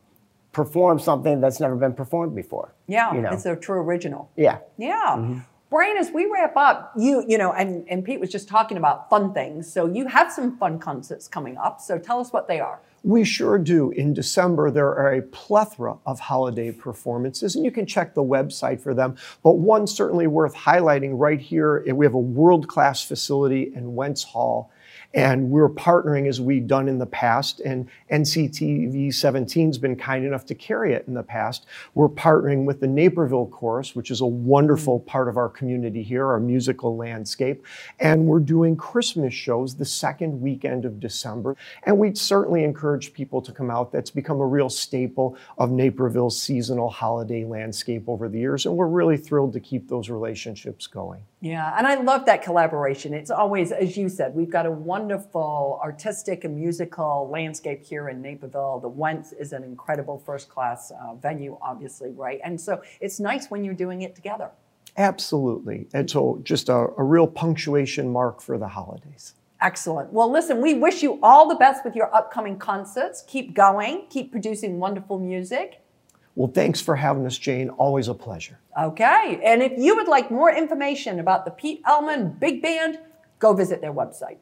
perform 0.51 0.99
something 0.99 1.41
that's 1.41 1.59
never 1.59 1.75
been 1.75 1.93
performed 1.93 2.35
before. 2.35 2.73
Yeah, 2.87 3.13
you 3.13 3.21
know? 3.21 3.31
it's 3.31 3.45
a 3.45 3.55
true 3.55 3.79
original. 3.79 4.29
Yeah. 4.35 4.59
Yeah. 4.77 5.15
Mm-hmm. 5.17 5.39
Brian, 5.69 5.97
as 5.97 6.11
we 6.11 6.29
wrap 6.31 6.55
up, 6.55 6.93
you 6.95 7.25
you 7.27 7.37
know, 7.37 7.51
and, 7.51 7.83
and 7.89 8.05
Pete 8.05 8.19
was 8.19 8.29
just 8.29 8.47
talking 8.47 8.77
about 8.77 9.09
fun 9.09 9.33
things. 9.33 9.71
So 9.71 9.87
you 9.87 10.07
have 10.07 10.31
some 10.31 10.57
fun 10.57 10.77
concerts 10.77 11.27
coming 11.27 11.57
up. 11.57 11.81
So 11.81 11.97
tell 11.97 12.19
us 12.19 12.31
what 12.31 12.47
they 12.47 12.59
are. 12.59 12.79
We 13.05 13.25
sure 13.25 13.57
do. 13.57 13.91
In 13.91 14.13
December, 14.13 14.71
there 14.71 14.87
are 14.87 15.15
a 15.15 15.21
plethora 15.21 15.97
of 16.05 16.21
holiday 16.21 16.71
performances, 16.71 17.53
and 17.55 17.65
you 17.65 17.71
can 17.71 17.85
check 17.85 18.13
the 18.13 18.23
website 18.23 18.79
for 18.79 18.93
them. 18.93 19.17
But 19.43 19.57
one 19.57 19.87
certainly 19.87 20.25
worth 20.25 20.55
highlighting 20.55 21.19
right 21.19 21.39
here 21.39 21.83
we 21.93 22.05
have 22.05 22.13
a 22.13 22.19
world 22.19 22.69
class 22.69 23.03
facility 23.03 23.73
in 23.75 23.95
Wentz 23.95 24.23
Hall 24.23 24.71
and 25.13 25.49
we're 25.49 25.69
partnering 25.69 26.27
as 26.27 26.41
we've 26.41 26.65
done 26.65 26.87
in 26.87 26.97
the 26.97 27.05
past, 27.05 27.59
and 27.59 27.87
NCTV 28.11 29.13
17 29.13 29.67
has 29.67 29.77
been 29.77 29.95
kind 29.95 30.25
enough 30.25 30.45
to 30.47 30.55
carry 30.55 30.93
it 30.93 31.05
in 31.07 31.13
the 31.13 31.23
past. 31.23 31.65
We're 31.93 32.09
partnering 32.09 32.65
with 32.65 32.79
the 32.79 32.87
Naperville 32.87 33.47
Chorus, 33.47 33.95
which 33.95 34.09
is 34.09 34.21
a 34.21 34.25
wonderful 34.25 34.99
mm. 34.99 35.05
part 35.05 35.27
of 35.27 35.37
our 35.37 35.49
community 35.49 36.01
here, 36.01 36.27
our 36.27 36.39
musical 36.39 36.97
landscape. 36.97 37.63
And 37.99 38.25
we're 38.25 38.39
doing 38.39 38.75
Christmas 38.75 39.33
shows 39.33 39.75
the 39.75 39.85
second 39.85 40.41
weekend 40.41 40.85
of 40.85 40.99
December. 40.99 41.55
And 41.83 41.99
we'd 41.99 42.17
certainly 42.17 42.63
encourage 42.63 43.13
people 43.13 43.41
to 43.43 43.51
come 43.51 43.69
out. 43.69 43.91
That's 43.91 44.11
become 44.11 44.39
a 44.39 44.47
real 44.47 44.69
staple 44.69 45.37
of 45.57 45.71
Naperville's 45.71 46.41
seasonal 46.41 46.89
holiday 46.89 47.45
landscape 47.45 48.03
over 48.07 48.27
the 48.27 48.39
years. 48.39 48.65
And 48.65 48.75
we're 48.75 48.87
really 48.87 49.17
thrilled 49.17 49.53
to 49.53 49.59
keep 49.59 49.87
those 49.87 50.09
relationships 50.09 50.87
going. 50.87 51.21
Yeah, 51.43 51.75
and 51.77 51.85
I 51.85 51.95
love 51.95 52.25
that 52.27 52.41
collaboration. 52.41 53.13
It's 53.13 53.29
always, 53.29 53.73
as 53.73 53.97
you 53.97 54.07
said, 54.07 54.33
we've 54.33 54.49
got 54.49 54.65
a 54.65 54.71
wonderful 54.71 55.77
artistic 55.83 56.45
and 56.45 56.55
musical 56.55 57.29
landscape 57.29 57.83
here 57.83 58.07
in 58.07 58.21
Naperville. 58.21 58.79
The 58.79 58.87
Wentz 58.87 59.33
is 59.33 59.51
an 59.51 59.61
incredible 59.61 60.17
first 60.17 60.47
class 60.47 60.89
uh, 60.91 61.15
venue, 61.15 61.57
obviously, 61.61 62.11
right? 62.11 62.39
And 62.45 62.59
so 62.59 62.81
it's 63.01 63.19
nice 63.19 63.51
when 63.51 63.65
you're 63.65 63.73
doing 63.73 64.03
it 64.03 64.15
together. 64.15 64.51
Absolutely. 64.95 65.89
And 65.93 66.09
so 66.09 66.39
just 66.43 66.69
a, 66.69 66.87
a 66.97 67.03
real 67.03 67.27
punctuation 67.27 68.09
mark 68.09 68.39
for 68.39 68.57
the 68.57 68.69
holidays. 68.69 69.33
Excellent. 69.59 70.13
Well, 70.13 70.31
listen, 70.31 70.61
we 70.61 70.75
wish 70.75 71.03
you 71.03 71.19
all 71.21 71.49
the 71.49 71.55
best 71.55 71.83
with 71.83 71.93
your 71.93 72.13
upcoming 72.15 72.57
concerts. 72.57 73.21
Keep 73.27 73.53
going, 73.53 74.05
keep 74.09 74.31
producing 74.31 74.79
wonderful 74.79 75.19
music. 75.19 75.82
Well, 76.35 76.51
thanks 76.51 76.81
for 76.81 76.95
having 76.95 77.25
us, 77.25 77.37
Jane. 77.37 77.69
Always 77.69 78.07
a 78.07 78.13
pleasure. 78.13 78.59
Okay. 78.79 79.39
And 79.43 79.61
if 79.61 79.73
you 79.77 79.95
would 79.95 80.07
like 80.07 80.31
more 80.31 80.51
information 80.51 81.19
about 81.19 81.45
the 81.45 81.51
Pete 81.51 81.81
Elman 81.85 82.37
Big 82.39 82.61
Band, 82.61 82.99
go 83.39 83.53
visit 83.53 83.81
their 83.81 83.93
website. 83.93 84.37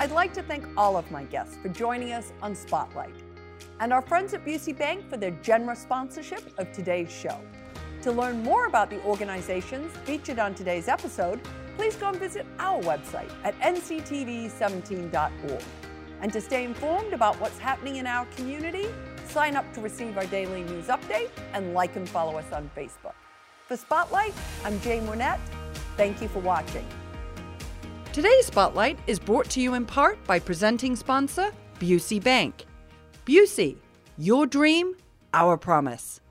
I'd 0.00 0.10
like 0.10 0.32
to 0.32 0.42
thank 0.42 0.66
all 0.76 0.96
of 0.96 1.08
my 1.12 1.22
guests 1.24 1.56
for 1.62 1.68
joining 1.68 2.12
us 2.12 2.32
on 2.42 2.56
Spotlight 2.56 3.14
and 3.78 3.92
our 3.92 4.02
friends 4.02 4.34
at 4.34 4.44
Busey 4.44 4.76
Bank 4.76 5.08
for 5.08 5.16
their 5.16 5.30
generous 5.42 5.80
sponsorship 5.80 6.42
of 6.58 6.72
today's 6.72 7.12
show. 7.12 7.38
To 8.02 8.10
learn 8.10 8.42
more 8.42 8.66
about 8.66 8.90
the 8.90 9.00
organizations 9.04 9.92
featured 9.98 10.40
on 10.40 10.56
today's 10.56 10.88
episode, 10.88 11.40
please 11.76 11.94
go 11.94 12.08
and 12.08 12.18
visit 12.18 12.44
our 12.58 12.82
website 12.82 13.30
at 13.44 13.56
nctv17.org. 13.60 15.62
And 16.22 16.32
to 16.32 16.40
stay 16.40 16.64
informed 16.64 17.12
about 17.12 17.38
what's 17.40 17.58
happening 17.58 17.96
in 17.96 18.06
our 18.06 18.24
community, 18.36 18.86
sign 19.28 19.56
up 19.56 19.70
to 19.74 19.80
receive 19.80 20.16
our 20.16 20.26
daily 20.26 20.62
news 20.62 20.86
update 20.86 21.30
and 21.52 21.74
like 21.74 21.96
and 21.96 22.08
follow 22.08 22.38
us 22.38 22.50
on 22.52 22.70
Facebook. 22.76 23.14
For 23.66 23.76
Spotlight, 23.76 24.32
I'm 24.64 24.80
Jane 24.80 25.06
Wernette. 25.06 25.40
Thank 25.96 26.22
you 26.22 26.28
for 26.28 26.38
watching. 26.38 26.86
Today's 28.12 28.46
Spotlight 28.46 28.98
is 29.06 29.18
brought 29.18 29.50
to 29.50 29.60
you 29.60 29.74
in 29.74 29.84
part 29.84 30.24
by 30.24 30.38
presenting 30.38 30.94
sponsor 30.96 31.50
Busey 31.80 32.22
Bank. 32.22 32.64
Busey, 33.26 33.76
your 34.16 34.46
dream, 34.46 34.94
our 35.34 35.56
promise. 35.56 36.21